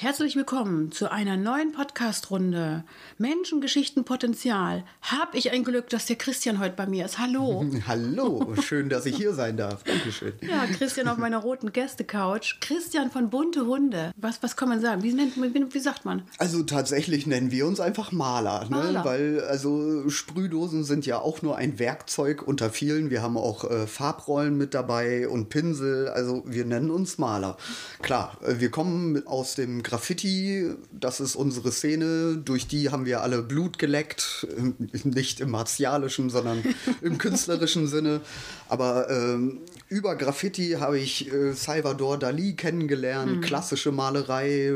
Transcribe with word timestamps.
Herzlich 0.00 0.36
willkommen 0.36 0.92
zu 0.92 1.10
einer 1.10 1.36
neuen 1.36 1.72
Podcast-Runde. 1.72 2.84
Menschen, 3.18 3.60
Geschichten, 3.60 4.04
Potenzial. 4.04 4.84
Hab 5.02 5.34
ich 5.34 5.50
ein 5.50 5.64
Glück, 5.64 5.88
dass 5.88 6.06
der 6.06 6.14
Christian 6.14 6.60
heute 6.60 6.76
bei 6.76 6.86
mir 6.86 7.04
ist. 7.04 7.18
Hallo. 7.18 7.66
Hallo, 7.88 8.54
schön, 8.62 8.88
dass 8.90 9.06
ich 9.06 9.16
hier 9.16 9.34
sein 9.34 9.56
darf. 9.56 9.82
Dankeschön. 9.82 10.34
Ja, 10.40 10.66
Christian 10.66 11.08
auf 11.08 11.16
meiner 11.16 11.38
roten 11.38 11.72
Gäste-Couch. 11.72 12.60
Christian 12.60 13.10
von 13.10 13.28
Bunte 13.28 13.66
Hunde. 13.66 14.12
Was, 14.16 14.40
was 14.40 14.56
kann 14.56 14.68
man 14.68 14.80
sagen? 14.80 15.02
Wie, 15.02 15.12
nennt, 15.12 15.36
wie, 15.36 15.74
wie 15.74 15.80
sagt 15.80 16.04
man? 16.04 16.22
Also 16.38 16.62
tatsächlich 16.62 17.26
nennen 17.26 17.50
wir 17.50 17.66
uns 17.66 17.80
einfach 17.80 18.12
Maler, 18.12 18.66
ne? 18.66 18.76
Maler. 18.76 19.04
weil 19.04 19.40
also 19.48 20.08
Sprühdosen 20.08 20.84
sind 20.84 21.06
ja 21.06 21.18
auch 21.18 21.42
nur 21.42 21.56
ein 21.56 21.80
Werkzeug 21.80 22.46
unter 22.46 22.70
vielen. 22.70 23.10
Wir 23.10 23.20
haben 23.20 23.36
auch 23.36 23.68
äh, 23.68 23.88
Farbrollen 23.88 24.56
mit 24.56 24.74
dabei 24.74 25.28
und 25.28 25.48
Pinsel. 25.48 26.06
Also 26.06 26.44
wir 26.46 26.64
nennen 26.64 26.92
uns 26.92 27.18
Maler. 27.18 27.56
Klar, 28.00 28.38
äh, 28.46 28.60
wir 28.60 28.70
kommen 28.70 29.26
aus 29.26 29.56
dem 29.56 29.82
Graffiti. 29.88 30.70
Das 30.92 31.18
ist 31.18 31.34
unsere 31.34 31.72
Szene. 31.72 32.36
Durch 32.36 32.66
die 32.66 32.90
haben 32.90 33.06
wir 33.06 33.22
alle 33.22 33.42
Blut 33.42 33.78
geleckt. 33.78 34.46
Nicht 35.04 35.40
im 35.40 35.50
martialischen, 35.50 36.28
sondern 36.28 36.62
im 37.00 37.16
künstlerischen 37.16 37.86
Sinne. 37.86 38.20
Aber 38.68 39.08
ähm, 39.10 39.60
über 39.88 40.14
Graffiti 40.16 40.76
habe 40.78 40.98
ich 40.98 41.32
äh, 41.32 41.52
Salvador 41.52 42.18
Dali 42.18 42.54
kennengelernt, 42.54 43.42
klassische 43.42 43.90
Malerei, 43.90 44.74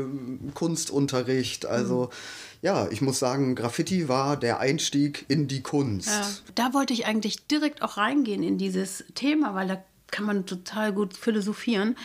Kunstunterricht. 0.55 1.67
Also 1.67 2.09
ja, 2.63 2.87
ich 2.89 3.01
muss 3.01 3.19
sagen, 3.19 3.55
Graffiti 3.55 4.07
war 4.07 4.37
der 4.37 4.59
Einstieg 4.59 5.25
in 5.27 5.47
die 5.47 5.61
Kunst. 5.61 6.07
Ja, 6.07 6.27
da 6.55 6.73
wollte 6.73 6.93
ich 6.93 7.05
eigentlich 7.05 7.45
direkt 7.45 7.81
auch 7.81 7.97
reingehen 7.97 8.41
in 8.41 8.57
dieses 8.57 9.03
Thema, 9.15 9.53
weil 9.53 9.67
da 9.67 9.83
kann 10.09 10.25
man 10.25 10.45
total 10.45 10.93
gut 10.93 11.17
philosophieren. 11.17 11.97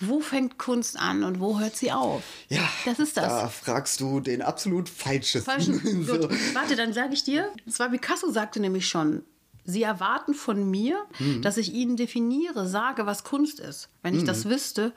Wo 0.00 0.20
fängt 0.20 0.58
Kunst 0.58 0.98
an 0.98 1.24
und 1.24 1.40
wo 1.40 1.58
hört 1.60 1.76
sie 1.76 1.92
auf? 1.92 2.22
Ja, 2.48 2.68
das 2.84 2.98
ist 2.98 3.16
das. 3.16 3.26
Da 3.28 3.48
fragst 3.48 4.00
du 4.00 4.20
den 4.20 4.42
absolut 4.42 4.88
falschesten. 4.88 5.42
Falschen. 5.52 6.04
So. 6.06 6.28
Warte, 6.54 6.76
dann 6.76 6.92
sage 6.92 7.14
ich 7.14 7.24
dir, 7.24 7.48
zwar 7.70 7.90
Picasso 7.90 8.30
sagte 8.30 8.60
nämlich 8.60 8.88
schon, 8.88 9.22
Sie 9.64 9.82
erwarten 9.82 10.34
von 10.34 10.68
mir, 10.70 10.96
Mhm. 11.20 11.42
dass 11.42 11.56
ich 11.56 11.72
Ihnen 11.72 11.96
definiere, 11.96 12.66
sage, 12.66 13.06
was 13.06 13.22
Kunst 13.22 13.60
ist. 13.60 13.88
Wenn 14.02 14.16
ich 14.16 14.24
das 14.24 14.44
wüsste, 14.46 14.92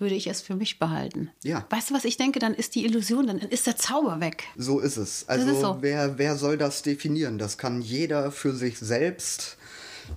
würde 0.00 0.14
ich 0.14 0.26
es 0.28 0.40
für 0.40 0.54
mich 0.54 0.78
behalten. 0.78 1.30
Ja. 1.42 1.64
Weißt 1.70 1.90
du, 1.90 1.94
was 1.94 2.04
ich 2.04 2.16
denke? 2.16 2.38
Dann 2.38 2.54
ist 2.54 2.74
die 2.76 2.84
Illusion, 2.84 3.26
dann 3.26 3.38
ist 3.38 3.66
der 3.66 3.76
Zauber 3.76 4.20
weg. 4.20 4.44
So 4.56 4.78
ist 4.80 4.96
es. 4.96 5.28
Also 5.28 5.50
ist 5.50 5.60
so. 5.60 5.78
wer, 5.80 6.18
wer 6.18 6.36
soll 6.36 6.56
das 6.56 6.82
definieren? 6.82 7.38
Das 7.38 7.58
kann 7.58 7.80
jeder 7.82 8.30
für 8.32 8.54
sich 8.54 8.78
selbst. 8.78 9.57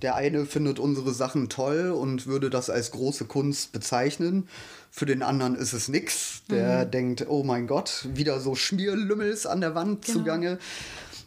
Der 0.01 0.15
eine 0.15 0.45
findet 0.45 0.79
unsere 0.79 1.13
Sachen 1.13 1.49
toll 1.49 1.91
und 1.91 2.27
würde 2.27 2.49
das 2.49 2.69
als 2.69 2.91
große 2.91 3.25
Kunst 3.25 3.71
bezeichnen. 3.71 4.47
Für 4.89 5.05
den 5.05 5.21
anderen 5.23 5.55
ist 5.55 5.73
es 5.73 5.87
nix. 5.87 6.41
Der 6.49 6.85
Mhm. 6.85 6.91
denkt, 6.91 7.25
oh 7.29 7.43
mein 7.43 7.67
Gott, 7.67 8.07
wieder 8.13 8.39
so 8.39 8.55
Schmierlümmels 8.55 9.45
an 9.45 9.61
der 9.61 9.75
Wand 9.75 10.05
Genau. 10.05 10.19
zugange. 10.19 10.59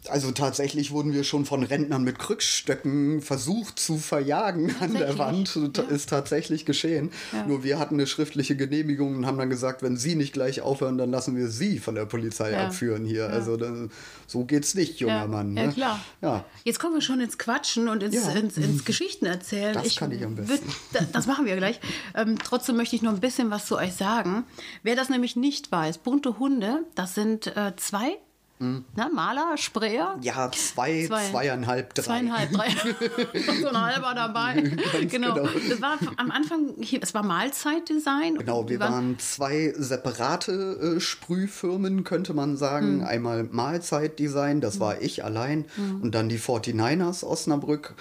Also 0.09 0.31
tatsächlich 0.31 0.91
wurden 0.91 1.13
wir 1.13 1.23
schon 1.23 1.45
von 1.45 1.63
Rentnern 1.63 2.03
mit 2.03 2.19
Krückstöcken 2.19 3.21
versucht 3.21 3.79
zu 3.79 3.97
verjagen 3.97 4.73
an 4.79 4.93
der? 4.93 5.17
Wand. 5.17 5.55
Ja. 5.77 5.83
Ist 5.83 6.09
tatsächlich 6.09 6.65
geschehen. 6.65 7.11
Nur 7.47 7.63
wir 7.63 7.79
hatten 7.79 7.95
eine 7.95 8.07
schriftliche 8.07 8.55
Genehmigung 8.55 9.15
und 9.15 9.25
haben 9.25 9.37
dann 9.37 9.49
gesagt, 9.49 9.81
wenn 9.83 9.97
Sie 9.97 10.15
nicht 10.15 10.33
gleich 10.33 10.61
aufhören, 10.61 10.97
dann 10.97 11.11
lassen 11.11 11.35
wir 11.35 11.47
Sie 11.47 11.79
von 11.79 11.95
der 11.95 12.05
Polizei 12.05 12.51
Ja. 12.51 12.67
abführen 12.67 13.05
hier. 13.05 13.29
Also 13.29 13.55
dann, 13.57 13.91
so 14.27 14.43
geht's 14.45 14.75
nicht, 14.75 14.99
junger 14.99 15.27
Mann. 15.27 15.55
Ja, 15.55 15.67
ne? 15.67 15.73
klar. 15.73 15.99
Ja. 16.21 16.45
Jetzt 16.63 16.79
kommen 16.79 16.95
wir 16.95 17.01
schon 17.01 17.19
ins 17.21 17.37
Quatschen 17.37 17.87
und 17.87 18.03
ins, 18.03 18.15
Ja. 18.15 18.31
ins, 18.31 18.57
ins 18.57 18.83
Geschichten 18.85 19.25
erzählen. 19.25 19.73
Das 19.73 19.95
kann 19.95 20.11
ich 20.11 20.23
am 20.23 20.35
besten. 20.35 20.53
würd- 20.53 20.61
da- 20.93 21.05
das 21.13 21.27
machen 21.27 21.45
wir 21.45 21.55
gleich. 21.55 21.79
Ähm, 22.15 22.37
trotzdem 22.43 22.75
möchte 22.75 22.95
ich 22.95 23.01
noch 23.01 23.13
ein 23.13 23.19
bisschen 23.19 23.49
was 23.51 23.65
zu 23.67 23.77
euch 23.77 23.93
sagen. 23.93 24.43
Wer 24.83 24.95
das 24.95 25.09
nämlich 25.09 25.35
nicht 25.35 25.71
weiß, 25.71 25.99
bunte 25.99 26.39
Hunde, 26.39 26.83
das 26.95 27.15
sind 27.15 27.47
äh, 27.55 27.73
zwei 27.77 28.17
na, 28.57 29.09
Maler, 29.09 29.57
Sprayer. 29.57 30.15
Mhm. 30.15 30.23
Ja, 30.23 30.51
zwei, 30.51 31.05
Zwei- 31.07 31.29
zweieinhalb, 31.29 31.93
drei. 31.93 32.03
Zweieinhalb, 32.03 32.51
drei. 32.51 32.69
so 33.61 33.67
ein 33.67 33.81
halber 33.81 34.13
dabei. 34.15 34.61
genau. 35.09 35.33
genau. 35.33 35.49
Das 35.69 35.81
war 35.81 35.97
am 36.15 36.31
Anfang, 36.31 36.75
es 37.01 37.13
war 37.13 37.23
Mahlzeitdesign. 37.23 38.37
Genau, 38.37 38.67
wir 38.69 38.77
Die 38.77 38.79
waren 38.79 39.19
zwei 39.19 39.73
separate 39.75 40.95
äh, 40.97 40.99
Sprühfirmen, 40.99 42.03
könnte 42.05 42.33
man 42.33 42.55
sagen. 42.55 43.01
Hm. 43.01 43.07
Einmal 43.07 43.43
Mahlzeitdesign, 43.43 44.61
das 44.61 44.79
war 44.79 45.01
ich 45.01 45.23
allein, 45.25 45.65
und 46.01 46.15
dann 46.15 46.29
die 46.29 46.39
49ers 46.39 47.23
Osnabrück. 47.25 47.93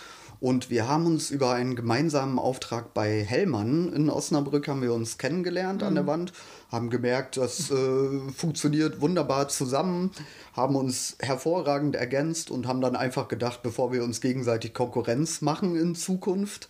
Und 0.45 0.69
wir 0.69 0.87
haben 0.87 1.07
uns 1.07 1.31
über 1.31 1.55
einen 1.55 1.75
gemeinsamen 1.75 2.39
Auftrag 2.39 2.93
bei 2.93 3.25
Hellmann 3.25 3.91
in 3.95 4.11
Osnabrück 4.11 4.69
haben 4.69 4.83
wir 4.83 4.93
uns 4.93 5.17
kennengelernt 5.17 5.83
an 5.83 5.89
Hm. 5.89 5.95
der 5.95 6.07
Wand, 6.07 6.33
haben 6.71 6.91
gemerkt, 6.91 7.39
das 7.39 7.71
äh, 7.71 8.31
funktioniert 8.37 9.01
wunderbar 9.01 9.49
zusammen, 9.49 10.11
haben 10.53 10.77
uns 10.77 11.17
hervorragend 11.19 11.97
ergänzt 11.97 12.51
und 12.51 12.67
haben 12.69 12.83
dann 12.83 12.95
einfach 12.95 13.29
gedacht, 13.29 13.63
bevor 13.63 13.91
wir 13.91 14.05
uns 14.05 14.21
gegenseitig 14.21 14.75
Konkurrenz 14.75 15.41
machen 15.41 15.77
in 15.77 15.95
Zukunft, 15.95 16.69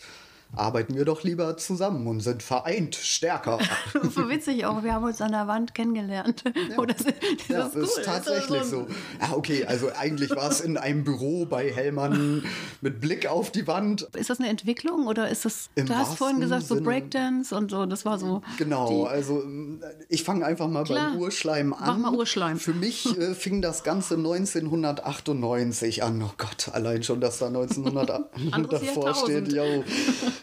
arbeiten 0.56 0.94
wir 0.94 1.04
doch 1.04 1.22
lieber 1.22 1.56
zusammen 1.56 2.06
und 2.06 2.20
sind 2.20 2.42
vereint 2.42 2.94
stärker. 2.94 3.58
so 4.14 4.28
witzig 4.28 4.66
auch, 4.66 4.82
wir 4.82 4.94
haben 4.94 5.04
uns 5.04 5.20
an 5.20 5.32
der 5.32 5.46
Wand 5.46 5.74
kennengelernt. 5.74 6.44
Oh, 6.76 6.84
das, 6.84 6.98
das 7.04 7.14
Ja, 7.48 7.66
ist 7.66 7.76
cool. 7.76 7.82
ist 7.82 8.04
tatsächlich 8.04 8.62
ist 8.62 8.70
so. 8.70 8.86
Ja, 9.20 9.32
okay, 9.36 9.64
also 9.66 9.88
eigentlich 9.96 10.30
war 10.30 10.50
es 10.50 10.60
in 10.60 10.76
einem 10.76 11.04
Büro 11.04 11.46
bei 11.46 11.70
Hellmann 11.72 12.44
mit 12.80 13.00
Blick 13.00 13.26
auf 13.26 13.50
die 13.50 13.66
Wand. 13.66 14.02
Ist 14.14 14.30
das 14.30 14.38
eine 14.40 14.48
Entwicklung 14.48 15.06
oder 15.06 15.28
ist 15.28 15.44
das, 15.44 15.70
Im 15.74 15.86
du 15.86 15.94
hast 15.96 16.16
vorhin 16.18 16.40
gesagt, 16.40 16.66
so 16.66 16.74
Sinne. 16.76 16.86
Breakdance 16.86 17.54
und 17.54 17.70
so, 17.70 17.86
das 17.86 18.04
war 18.04 18.18
so. 18.18 18.42
Genau, 18.58 19.04
also 19.04 19.42
ich 20.08 20.24
fange 20.24 20.44
einfach 20.44 20.68
mal 20.68 20.84
Klar. 20.84 21.10
beim 21.10 21.18
Urschleim 21.20 21.72
an. 21.72 21.80
Mach 21.86 22.10
mal 22.10 22.14
Urschleim. 22.18 22.58
Für 22.58 22.74
mich 22.74 23.06
äh, 23.18 23.34
fing 23.34 23.62
das 23.62 23.84
Ganze 23.84 24.14
1998 24.14 26.02
an. 26.02 26.22
Oh 26.22 26.30
Gott, 26.36 26.68
allein 26.72 27.02
schon, 27.02 27.20
dass 27.20 27.38
da 27.38 27.46
1900 27.46 28.10
Anderes 28.52 28.80
davor 28.80 29.14
steht. 29.14 29.52
Jahrtausend. 29.52 29.84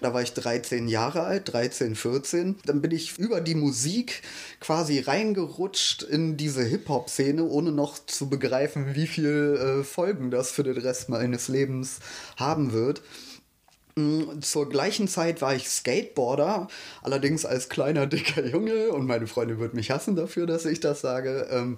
Da 0.02 0.14
war 0.16 0.24
ich 0.24 0.34
13 0.34 0.88
Jahre 0.88 1.22
alt, 1.22 1.54
13, 1.54 1.96
14. 1.96 2.56
Dann 2.66 2.82
bin 2.82 2.92
ich 2.92 3.20
über 3.20 3.40
die 3.40 3.54
Musik 3.54 4.24
quasi 4.60 5.00
reingerutscht 5.00 6.02
in 6.02 6.38
diese 6.38 6.64
Hip-Hop-Szene, 6.64 7.44
ohne 7.44 7.72
noch 7.72 8.04
zu 8.06 8.28
begreifen, 8.28 8.96
wie 8.96 9.06
viel 9.06 9.82
äh, 9.82 9.84
Folgen 9.84 10.32
das 10.32 10.52
für 10.52 10.64
den 10.64 10.78
Rest 10.78 11.10
meines 11.10 11.48
Lebens 11.48 12.00
haben 12.36 12.74
wird. 12.74 13.04
Mm, 13.96 14.42
Zur 14.42 14.70
gleichen 14.70 15.08
Zeit 15.08 15.42
war 15.42 15.54
ich 15.54 15.70
Skateboarder, 15.70 16.68
allerdings 17.04 17.46
als 17.46 17.70
kleiner, 17.70 18.08
dicker 18.08 18.46
Junge 18.46 18.90
und 18.92 19.06
meine 19.06 19.28
Freundin 19.28 19.60
wird 19.60 19.74
mich 19.74 19.92
hassen 19.92 20.16
dafür, 20.16 20.48
dass 20.48 20.66
ich 20.66 20.80
das 20.80 21.02
sage. 21.02 21.48
Ähm, 21.52 21.78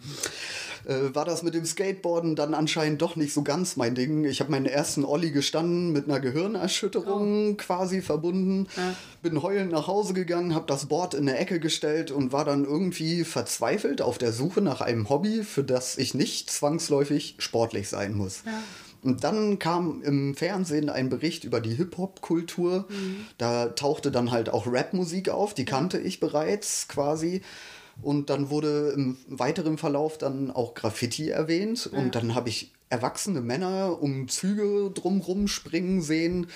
äh, 0.86 1.14
war 1.14 1.26
das 1.26 1.44
mit 1.44 1.54
dem 1.54 1.66
Skateboarden 1.66 2.36
dann 2.36 2.54
anscheinend 2.54 3.02
doch 3.02 3.16
nicht 3.16 3.34
so 3.34 3.44
ganz 3.44 3.76
mein 3.76 3.96
Ding. 3.96 4.26
Ich 4.26 4.40
habe 4.40 4.52
meinen 4.52 4.66
ersten 4.66 5.06
Olli 5.06 5.32
gestanden 5.32 5.92
mit 5.92 6.10
einer 6.10 6.20
Gehirnerschütterung 6.20 7.58
quasi 7.58 8.02
verbunden, 8.02 8.68
bin 9.22 9.42
heulend 9.42 9.72
nach 9.72 9.88
Hause 9.88 10.14
gegangen, 10.14 10.56
habe 10.56 10.66
das 10.68 10.88
Board 10.88 11.14
in 11.14 11.28
eine 11.28 11.38
Ecke 11.38 11.60
gestellt 11.60 12.12
und 12.12 12.32
war 12.32 12.46
dann 12.46 12.66
irgendwie 12.66 13.24
verzweifelt 13.24 14.02
auf 14.02 14.18
der 14.18 14.34
Suche 14.34 14.62
nach 14.62 14.82
einem 14.82 15.10
Hobby, 15.10 15.44
für 15.44 15.64
das 15.64 15.98
ich 15.98 16.14
nicht 16.14 16.50
zwangsläufig 16.50 17.36
sportlich 17.40 17.90
sein 17.90 18.14
muss. 18.14 18.44
Und 19.04 19.26
dann 19.26 19.60
kam 19.60 20.02
im 20.02 20.34
Fernsehen 20.34 20.90
ein 20.90 21.10
Bericht 21.10 21.44
über 21.44 21.60
die 21.60 21.76
Hip-Hop-Kultur. 21.76 22.88
Da 23.38 23.68
tauchte 23.68 24.12
dann 24.12 24.32
halt 24.32 24.50
auch 24.50 24.66
Rap-Musik 24.66 25.28
auf, 25.30 25.54
die 25.54 25.66
kannte 25.66 26.00
ich 26.00 26.22
bereits 26.22 26.88
quasi. 26.88 27.42
Und 28.02 28.30
dann 28.30 28.50
wurde 28.50 28.94
im 28.96 29.18
weiteren 29.28 29.78
Verlauf 29.78 30.18
dann 30.18 30.52
auch 30.52 30.74
Graffiti 30.74 31.30
erwähnt. 31.30 31.88
Und 31.88 32.16
dann 32.16 32.36
habe 32.36 32.50
ich 32.50 32.72
erwachsene 32.90 33.42
Männer 33.42 34.02
um 34.02 34.28
Züge 34.28 34.92
drumrum 34.94 35.48
springen 35.48 36.02
sehen. 36.02 36.48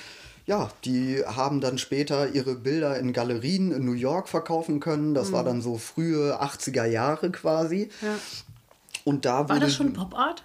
Ja, 0.46 0.72
die 0.86 1.24
haben 1.26 1.60
dann 1.60 1.78
später 1.78 2.30
ihre 2.34 2.56
Bilder 2.56 2.98
in 3.00 3.12
Galerien 3.12 3.72
in 3.72 3.86
New 3.86 3.94
York 3.94 4.30
verkaufen 4.30 4.80
können. 4.80 5.14
Das 5.14 5.32
war 5.32 5.44
dann 5.44 5.62
so 5.62 5.78
frühe 5.78 6.42
80er 6.42 6.86
Jahre 6.86 7.32
quasi. 7.32 7.90
Und 9.04 9.26
da 9.26 9.48
War 9.48 9.60
das 9.60 9.76
schon 9.76 9.94
Pop-Art? 9.94 10.44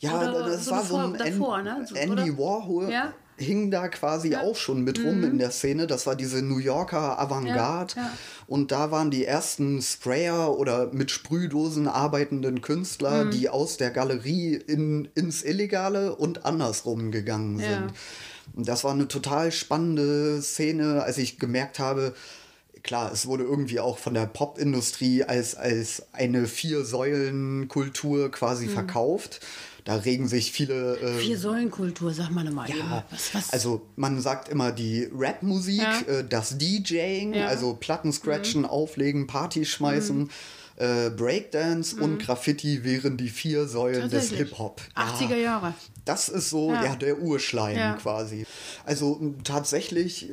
ja, 0.00 0.30
Oder 0.30 0.48
das 0.48 0.64
so 0.64 0.70
war 0.70 0.84
so 0.84 0.96
ein 0.96 1.14
davor, 1.14 1.62
ne? 1.62 1.86
Andy? 1.94 2.36
Warhol 2.36 2.90
Ja. 2.90 3.12
Hing 3.36 3.70
da 3.70 3.88
quasi 3.88 4.36
auch 4.36 4.56
schon 4.56 4.82
mit 4.82 5.02
rum 5.04 5.24
in 5.24 5.38
der 5.38 5.50
Szene. 5.50 5.86
Das 5.86 6.06
war 6.06 6.16
diese 6.16 6.42
New 6.42 6.58
Yorker 6.58 7.18
Avantgarde. 7.18 7.94
Ja, 7.96 8.02
ja. 8.02 8.12
Und 8.46 8.72
da 8.72 8.90
waren 8.90 9.10
die 9.10 9.24
ersten 9.24 9.82
Sprayer 9.82 10.56
oder 10.58 10.92
mit 10.92 11.10
Sprühdosen 11.10 11.88
arbeitenden 11.88 12.60
Künstler, 12.60 13.24
die 13.26 13.48
aus 13.48 13.76
der 13.76 13.90
Galerie 13.90 14.54
in, 14.54 15.08
ins 15.14 15.42
Illegale 15.42 16.14
und 16.14 16.44
andersrum 16.44 17.10
gegangen 17.10 17.58
sind. 17.58 17.68
Ja. 17.70 17.92
Und 18.54 18.68
das 18.68 18.84
war 18.84 18.92
eine 18.92 19.08
total 19.08 19.50
spannende 19.50 20.40
Szene, 20.42 21.02
als 21.02 21.18
ich 21.18 21.38
gemerkt 21.38 21.78
habe, 21.78 22.14
klar, 22.84 23.10
es 23.10 23.26
wurde 23.26 23.42
irgendwie 23.42 23.80
auch 23.80 23.98
von 23.98 24.14
der 24.14 24.26
Popindustrie 24.26 25.24
als, 25.24 25.56
als 25.56 26.04
eine 26.12 26.46
Vier-Säulen-Kultur 26.46 28.30
quasi 28.30 28.66
mhm. 28.66 28.70
verkauft. 28.70 29.40
Da 29.84 29.96
regen 29.96 30.28
sich 30.28 30.50
viele. 30.50 30.96
Äh, 30.98 31.18
Vier-Säulen-Kultur, 31.18 32.12
sag 32.14 32.30
mal 32.30 32.42
nochmal. 32.42 32.70
Ja, 32.70 33.04
was, 33.10 33.34
was? 33.34 33.50
Also, 33.50 33.82
man 33.96 34.20
sagt 34.20 34.48
immer 34.48 34.72
die 34.72 35.10
Rap-Musik, 35.14 35.82
ja. 35.82 36.00
äh, 36.00 36.24
das 36.26 36.56
DJing, 36.56 37.34
ja. 37.34 37.48
also 37.48 37.74
Platten 37.74 38.12
scratchen, 38.12 38.62
mhm. 38.62 38.68
auflegen, 38.68 39.26
Party 39.26 39.64
schmeißen. 39.64 40.18
Mhm. 40.18 40.30
Äh, 40.76 41.10
Breakdance 41.10 41.94
mhm. 41.94 42.02
und 42.02 42.18
Graffiti 42.18 42.82
wären 42.82 43.16
die 43.16 43.28
vier 43.28 43.68
Säulen 43.68 44.10
des 44.10 44.30
Hip-Hop. 44.32 44.80
80er 44.96 45.36
Jahre. 45.36 45.74
Das 46.04 46.28
ist 46.28 46.50
so 46.50 46.72
ja. 46.72 46.84
ja 46.84 46.96
der 46.96 47.20
Urschleim 47.20 47.96
quasi. 47.98 48.44
Also 48.84 49.34
tatsächlich 49.44 50.30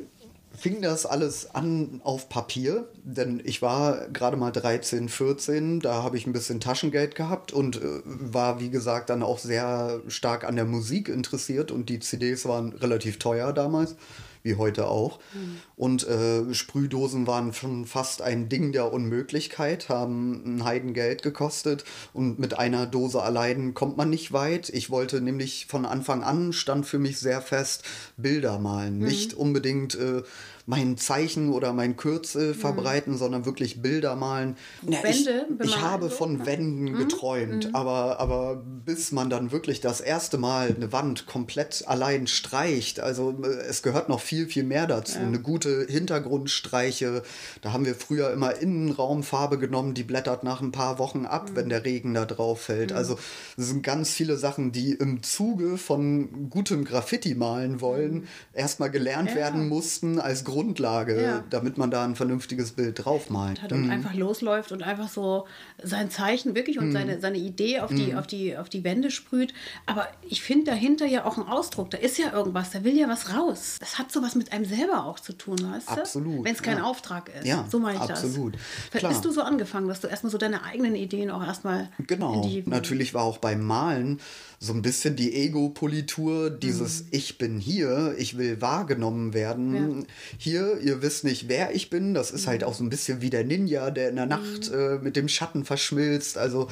fing 0.56 0.82
das 0.82 1.06
alles 1.06 1.54
an 1.54 2.00
auf 2.04 2.28
Papier, 2.28 2.88
denn 3.04 3.40
ich 3.44 3.62
war 3.62 4.08
gerade 4.08 4.36
mal 4.36 4.50
13, 4.50 5.08
14, 5.08 5.80
da 5.80 6.02
habe 6.02 6.16
ich 6.16 6.26
ein 6.26 6.32
bisschen 6.32 6.60
Taschengeld 6.60 7.14
gehabt 7.14 7.52
und 7.52 7.76
äh, 7.76 8.00
war, 8.04 8.60
wie 8.60 8.70
gesagt, 8.70 9.10
dann 9.10 9.22
auch 9.22 9.38
sehr 9.38 10.00
stark 10.08 10.44
an 10.44 10.56
der 10.56 10.64
Musik 10.64 11.08
interessiert 11.08 11.70
und 11.70 11.88
die 11.88 12.00
CDs 12.00 12.46
waren 12.46 12.72
relativ 12.72 13.18
teuer 13.18 13.52
damals 13.52 13.96
wie 14.42 14.56
heute 14.56 14.88
auch. 14.88 15.18
Mhm. 15.34 15.58
Und 15.76 16.06
äh, 16.06 16.52
Sprühdosen 16.54 17.26
waren 17.26 17.52
schon 17.52 17.86
fast 17.86 18.22
ein 18.22 18.48
Ding 18.48 18.72
der 18.72 18.92
Unmöglichkeit, 18.92 19.88
haben 19.88 20.56
ein 20.56 20.64
Heidengeld 20.64 21.22
gekostet 21.22 21.84
und 22.12 22.38
mit 22.38 22.58
einer 22.58 22.86
Dose 22.86 23.22
allein 23.22 23.74
kommt 23.74 23.96
man 23.96 24.10
nicht 24.10 24.32
weit. 24.32 24.68
Ich 24.68 24.90
wollte 24.90 25.20
nämlich 25.20 25.66
von 25.66 25.86
Anfang 25.86 26.22
an, 26.22 26.52
stand 26.52 26.86
für 26.86 26.98
mich 26.98 27.18
sehr 27.18 27.40
fest, 27.40 27.84
Bilder 28.16 28.58
malen. 28.58 28.98
Mhm. 28.98 29.06
Nicht 29.06 29.34
unbedingt 29.34 29.94
äh, 29.94 30.22
mein 30.66 30.96
Zeichen 30.96 31.52
oder 31.52 31.72
mein 31.72 31.96
Kürzel 31.96 32.48
mhm. 32.48 32.54
verbreiten, 32.54 33.16
sondern 33.16 33.44
wirklich 33.44 33.82
Bilder 33.82 34.14
malen. 34.16 34.56
Ja, 34.82 35.02
Wände 35.02 35.46
ich, 35.60 35.66
ich 35.66 35.80
habe 35.80 36.10
von 36.10 36.46
Wänden 36.46 36.92
mhm. 36.92 36.98
geträumt, 36.98 37.68
mhm. 37.68 37.74
Aber, 37.74 38.20
aber 38.20 38.62
bis 38.84 39.12
man 39.12 39.30
dann 39.30 39.50
wirklich 39.52 39.80
das 39.80 40.00
erste 40.00 40.38
Mal 40.38 40.74
eine 40.74 40.92
Wand 40.92 41.26
komplett 41.26 41.84
allein 41.86 42.26
streicht, 42.26 43.00
also 43.00 43.34
äh, 43.42 43.46
es 43.68 43.82
gehört 43.82 44.08
noch 44.08 44.20
viel, 44.20 44.31
viel 44.46 44.64
mehr 44.64 44.86
dazu. 44.86 45.18
Ja. 45.18 45.26
Eine 45.26 45.40
gute 45.40 45.86
Hintergrundstreiche, 45.88 47.22
da 47.60 47.72
haben 47.72 47.84
wir 47.84 47.94
früher 47.94 48.32
immer 48.32 48.56
Innenraumfarbe 48.56 49.58
genommen, 49.58 49.94
die 49.94 50.04
blättert 50.04 50.44
nach 50.44 50.60
ein 50.60 50.72
paar 50.72 50.98
Wochen 50.98 51.26
ab, 51.26 51.50
mhm. 51.50 51.56
wenn 51.56 51.68
der 51.68 51.84
Regen 51.84 52.14
da 52.14 52.24
drauf 52.24 52.62
fällt. 52.62 52.90
Mhm. 52.90 52.96
Also 52.96 53.18
es 53.56 53.68
sind 53.68 53.82
ganz 53.82 54.10
viele 54.10 54.36
Sachen, 54.36 54.72
die 54.72 54.92
im 54.92 55.22
Zuge 55.22 55.78
von 55.78 56.50
gutem 56.50 56.84
Graffiti 56.84 57.34
malen 57.34 57.80
wollen, 57.80 58.14
mhm. 58.14 58.28
erstmal 58.52 58.90
gelernt 58.90 59.30
ja. 59.30 59.36
werden 59.36 59.68
mussten 59.68 60.20
als 60.20 60.44
Grundlage, 60.44 61.22
ja. 61.22 61.44
damit 61.50 61.78
man 61.78 61.90
da 61.90 62.04
ein 62.04 62.16
vernünftiges 62.16 62.72
Bild 62.72 63.04
draufmalt. 63.04 63.62
Hat 63.62 63.72
und 63.72 63.84
mhm. 63.84 63.90
einfach 63.90 64.14
losläuft 64.14 64.72
und 64.72 64.82
einfach 64.82 65.08
so 65.08 65.46
sein 65.82 66.10
Zeichen 66.10 66.54
wirklich 66.54 66.78
und 66.78 66.88
mhm. 66.88 66.92
seine, 66.92 67.20
seine 67.20 67.38
Idee 67.38 67.80
auf 67.80 67.90
die, 67.90 68.12
mhm. 68.12 68.18
auf, 68.18 68.26
die, 68.26 68.56
auf 68.56 68.68
die 68.68 68.84
Wände 68.84 69.10
sprüht. 69.10 69.52
Aber 69.86 70.08
ich 70.28 70.42
finde 70.42 70.70
dahinter 70.70 71.06
ja 71.06 71.24
auch 71.24 71.38
ein 71.38 71.46
Ausdruck. 71.46 71.90
Da 71.90 71.98
ist 71.98 72.18
ja 72.18 72.32
irgendwas, 72.32 72.70
da 72.70 72.84
will 72.84 72.96
ja 72.96 73.08
was 73.08 73.34
raus. 73.34 73.76
Das 73.80 73.98
hat 73.98 74.12
sowas 74.22 74.34
mit 74.34 74.52
einem 74.52 74.64
selber 74.64 75.04
auch 75.04 75.18
zu 75.18 75.32
tun, 75.32 75.58
weißt 75.60 75.88
du? 75.88 75.92
Absolut. 75.92 76.44
Wenn 76.44 76.54
es 76.54 76.62
kein 76.62 76.78
ja. 76.78 76.84
Auftrag 76.84 77.30
ist. 77.38 77.46
Ja, 77.46 77.66
so 77.70 77.78
meine 77.78 77.96
ich 77.96 78.10
absolut. 78.10 78.54
das. 78.92 79.00
Klar. 79.00 79.12
Bist 79.12 79.24
du 79.24 79.30
so 79.30 79.42
angefangen, 79.42 79.88
dass 79.88 80.00
du 80.00 80.06
erstmal 80.06 80.30
so 80.30 80.38
deine 80.38 80.64
eigenen 80.64 80.94
Ideen 80.94 81.30
auch 81.30 81.44
erstmal. 81.44 81.88
Genau. 82.06 82.48
Natürlich 82.66 83.14
war 83.14 83.24
auch 83.24 83.38
beim 83.38 83.64
Malen 83.64 84.20
so 84.58 84.72
ein 84.72 84.82
bisschen 84.82 85.16
die 85.16 85.34
Ego-Politur, 85.34 86.50
dieses 86.50 87.02
mhm. 87.02 87.08
Ich 87.10 87.38
bin 87.38 87.58
hier, 87.58 88.14
ich 88.16 88.38
will 88.38 88.60
wahrgenommen 88.60 89.34
werden. 89.34 90.02
Ja. 90.02 90.06
Hier, 90.38 90.80
ihr 90.80 91.02
wisst 91.02 91.24
nicht, 91.24 91.48
wer 91.48 91.74
ich 91.74 91.90
bin. 91.90 92.14
Das 92.14 92.30
ist 92.30 92.46
halt 92.46 92.60
mhm. 92.60 92.64
halt 92.64 92.64
auch 92.64 92.74
so 92.74 92.84
ein 92.84 92.90
bisschen 92.90 93.20
wie 93.20 93.30
der 93.30 93.44
Ninja, 93.44 93.90
der 93.90 94.10
in 94.10 94.16
der 94.16 94.26
Nacht 94.26 94.70
mhm. 94.70 94.78
äh, 94.78 94.98
mit 94.98 95.16
dem 95.16 95.28
Schatten 95.28 95.64
verschmilzt. 95.64 96.38
Also 96.38 96.68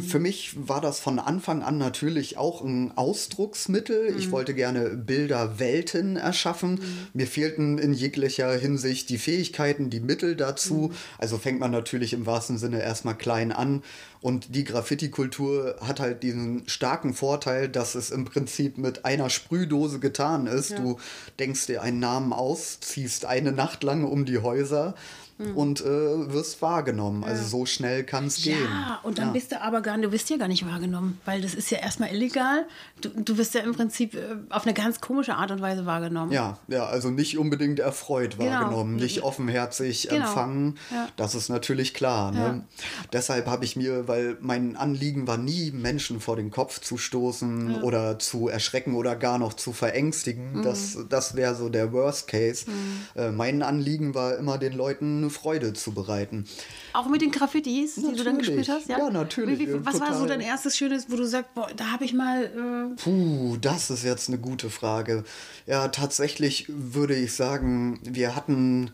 für 0.00 0.18
mich 0.18 0.56
war 0.68 0.80
das 0.80 0.98
von 0.98 1.18
Anfang 1.18 1.62
an 1.62 1.78
natürlich 1.78 2.36
auch 2.36 2.62
ein 2.62 2.92
Ausdrucksmittel. 2.96 4.14
Ich 4.18 4.32
wollte 4.32 4.52
gerne 4.52 4.90
Bilderwelten 4.90 6.16
erschaffen. 6.16 6.72
Mhm. 6.72 7.06
Mir 7.14 7.26
fehlten 7.26 7.78
in 7.78 7.92
jeglicher 7.92 8.52
Hinsicht 8.52 9.08
die 9.10 9.18
Fähigkeiten, 9.18 9.88
die 9.88 10.00
Mittel 10.00 10.34
dazu. 10.34 10.92
Also 11.18 11.38
fängt 11.38 11.60
man 11.60 11.70
natürlich 11.70 12.12
im 12.12 12.26
wahrsten 12.26 12.58
Sinne 12.58 12.82
erstmal 12.82 13.16
klein 13.16 13.52
an. 13.52 13.82
Und 14.20 14.54
die 14.54 14.64
Graffiti-Kultur 14.64 15.76
hat 15.80 16.00
halt 16.00 16.22
diesen 16.24 16.68
starken 16.68 17.14
Vorteil, 17.14 17.68
dass 17.68 17.94
es 17.94 18.10
im 18.10 18.24
Prinzip 18.24 18.76
mit 18.76 19.04
einer 19.04 19.30
Sprühdose 19.30 20.00
getan 20.00 20.46
ist. 20.46 20.70
Ja. 20.70 20.80
Du 20.80 20.98
denkst 21.38 21.66
dir 21.66 21.82
einen 21.82 22.00
Namen 22.00 22.32
aus, 22.32 22.80
ziehst 22.80 23.24
eine 23.24 23.52
Nacht 23.52 23.82
lang 23.84 24.04
um 24.04 24.24
die 24.24 24.38
Häuser 24.38 24.94
mhm. 25.40 25.56
und 25.56 25.80
äh, 25.80 25.84
wirst 26.32 26.62
wahrgenommen. 26.62 27.24
Also 27.24 27.36
ja. 27.36 27.40
Also 27.40 27.58
so 27.58 27.66
schnell 27.66 28.04
kann 28.04 28.26
es 28.26 28.42
gehen. 28.42 28.58
Ja, 28.62 29.00
und 29.02 29.18
dann 29.18 29.28
ja. 29.28 29.32
bist 29.32 29.52
du 29.52 29.60
aber 29.62 29.80
gar, 29.80 29.96
du 29.96 30.12
wirst 30.12 30.28
ja 30.30 30.36
gar 30.36 30.48
nicht 30.48 30.66
wahrgenommen, 30.66 31.18
weil 31.24 31.40
das 31.40 31.54
ist 31.54 31.70
ja 31.70 31.78
erstmal 31.78 32.12
illegal. 32.12 32.66
Du, 33.00 33.08
du 33.08 33.38
wirst 33.38 33.54
ja 33.54 33.62
im 33.62 33.72
Prinzip 33.72 34.14
äh, 34.14 34.36
auf 34.50 34.64
eine 34.64 34.74
ganz 34.74 35.00
komische 35.00 35.34
Art 35.34 35.50
und 35.50 35.60
Weise 35.62 35.86
wahrgenommen. 35.86 36.32
Ja, 36.32 36.58
ja, 36.68 36.86
also 36.86 37.10
nicht 37.10 37.38
unbedingt 37.38 37.78
erfreut 37.78 38.38
genau. 38.38 38.50
wahrgenommen, 38.50 38.96
nicht 38.96 39.22
offenherzig 39.22 40.08
genau. 40.08 40.26
empfangen. 40.26 40.78
Ja. 40.90 41.08
Das 41.16 41.34
ist 41.34 41.48
natürlich 41.48 41.94
klar. 41.94 42.32
Ne? 42.32 42.64
Deshalb 43.12 43.46
habe 43.46 43.64
ich 43.64 43.76
mir, 43.76 44.06
weil 44.06 44.36
mein 44.40 44.76
Anliegen 44.76 45.26
war 45.26 45.38
nie, 45.38 45.70
Menschen 45.70 46.20
vor 46.20 46.36
den 46.36 46.50
Kopf 46.50 46.80
zu 46.80 46.98
stoßen 46.98 47.82
oder 47.82 48.18
zu 48.18 48.48
erschrecken 48.48 48.94
oder 48.94 49.16
gar 49.16 49.38
noch 49.38 49.54
zu 49.54 49.72
verängstigen. 49.72 50.58
Mhm. 50.58 50.62
Das, 50.62 50.98
das 51.08 51.36
wäre 51.36 51.54
so 51.54 51.68
der 51.68 51.92
Worst 51.92 52.28
Case. 52.28 52.66
Mhm. 52.68 53.20
Äh, 53.20 53.30
mein 53.30 53.62
Anliegen 53.62 54.14
war 54.14 54.36
immer 54.36 54.58
den 54.58 54.72
Leuten 54.72 55.29
Freude 55.30 55.72
zu 55.72 55.92
bereiten. 55.92 56.44
Auch 56.92 57.08
mit 57.08 57.22
den 57.22 57.30
Graffitis, 57.30 57.94
die 57.94 58.16
du 58.16 58.24
dann 58.24 58.38
gespielt 58.38 58.68
hast? 58.68 58.88
Ja, 58.88 58.98
ja 58.98 59.10
natürlich. 59.10 59.58
Wie, 59.58 59.68
wie, 59.68 59.86
was 59.86 59.94
total. 59.94 60.10
war 60.10 60.18
so 60.18 60.26
dein 60.26 60.40
erstes 60.40 60.76
Schönes, 60.76 61.06
wo 61.08 61.16
du 61.16 61.24
sagst, 61.24 61.54
boah, 61.54 61.68
da 61.76 61.92
habe 61.92 62.04
ich 62.04 62.12
mal. 62.12 62.44
Äh 62.44 63.02
Puh, 63.02 63.56
das 63.60 63.90
ist 63.90 64.04
jetzt 64.04 64.28
eine 64.28 64.38
gute 64.38 64.70
Frage. 64.70 65.24
Ja, 65.66 65.88
tatsächlich 65.88 66.66
würde 66.68 67.14
ich 67.14 67.34
sagen, 67.34 68.00
wir 68.02 68.36
hatten 68.36 68.90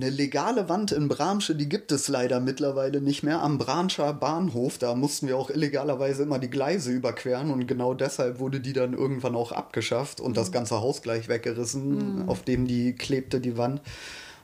eine 0.00 0.10
legale 0.10 0.68
Wand 0.68 0.92
in 0.92 1.08
Bramsche, 1.08 1.56
die 1.56 1.68
gibt 1.68 1.90
es 1.90 2.08
leider 2.08 2.40
mittlerweile 2.40 3.00
nicht 3.00 3.22
mehr. 3.22 3.42
Am 3.42 3.58
Bramscher 3.58 4.12
Bahnhof, 4.12 4.78
da 4.78 4.94
mussten 4.94 5.26
wir 5.26 5.36
auch 5.36 5.50
illegalerweise 5.50 6.22
immer 6.22 6.38
die 6.38 6.50
Gleise 6.50 6.92
überqueren 6.92 7.50
und 7.50 7.66
genau 7.66 7.94
deshalb 7.94 8.38
wurde 8.38 8.60
die 8.60 8.72
dann 8.72 8.94
irgendwann 8.94 9.34
auch 9.34 9.50
abgeschafft 9.50 10.20
und 10.20 10.32
mhm. 10.32 10.34
das 10.34 10.52
ganze 10.52 10.80
Haus 10.80 11.02
gleich 11.02 11.28
weggerissen, 11.28 12.22
mhm. 12.22 12.28
auf 12.28 12.42
dem 12.42 12.66
die 12.66 12.94
klebte, 12.94 13.40
die 13.40 13.56
Wand. 13.56 13.80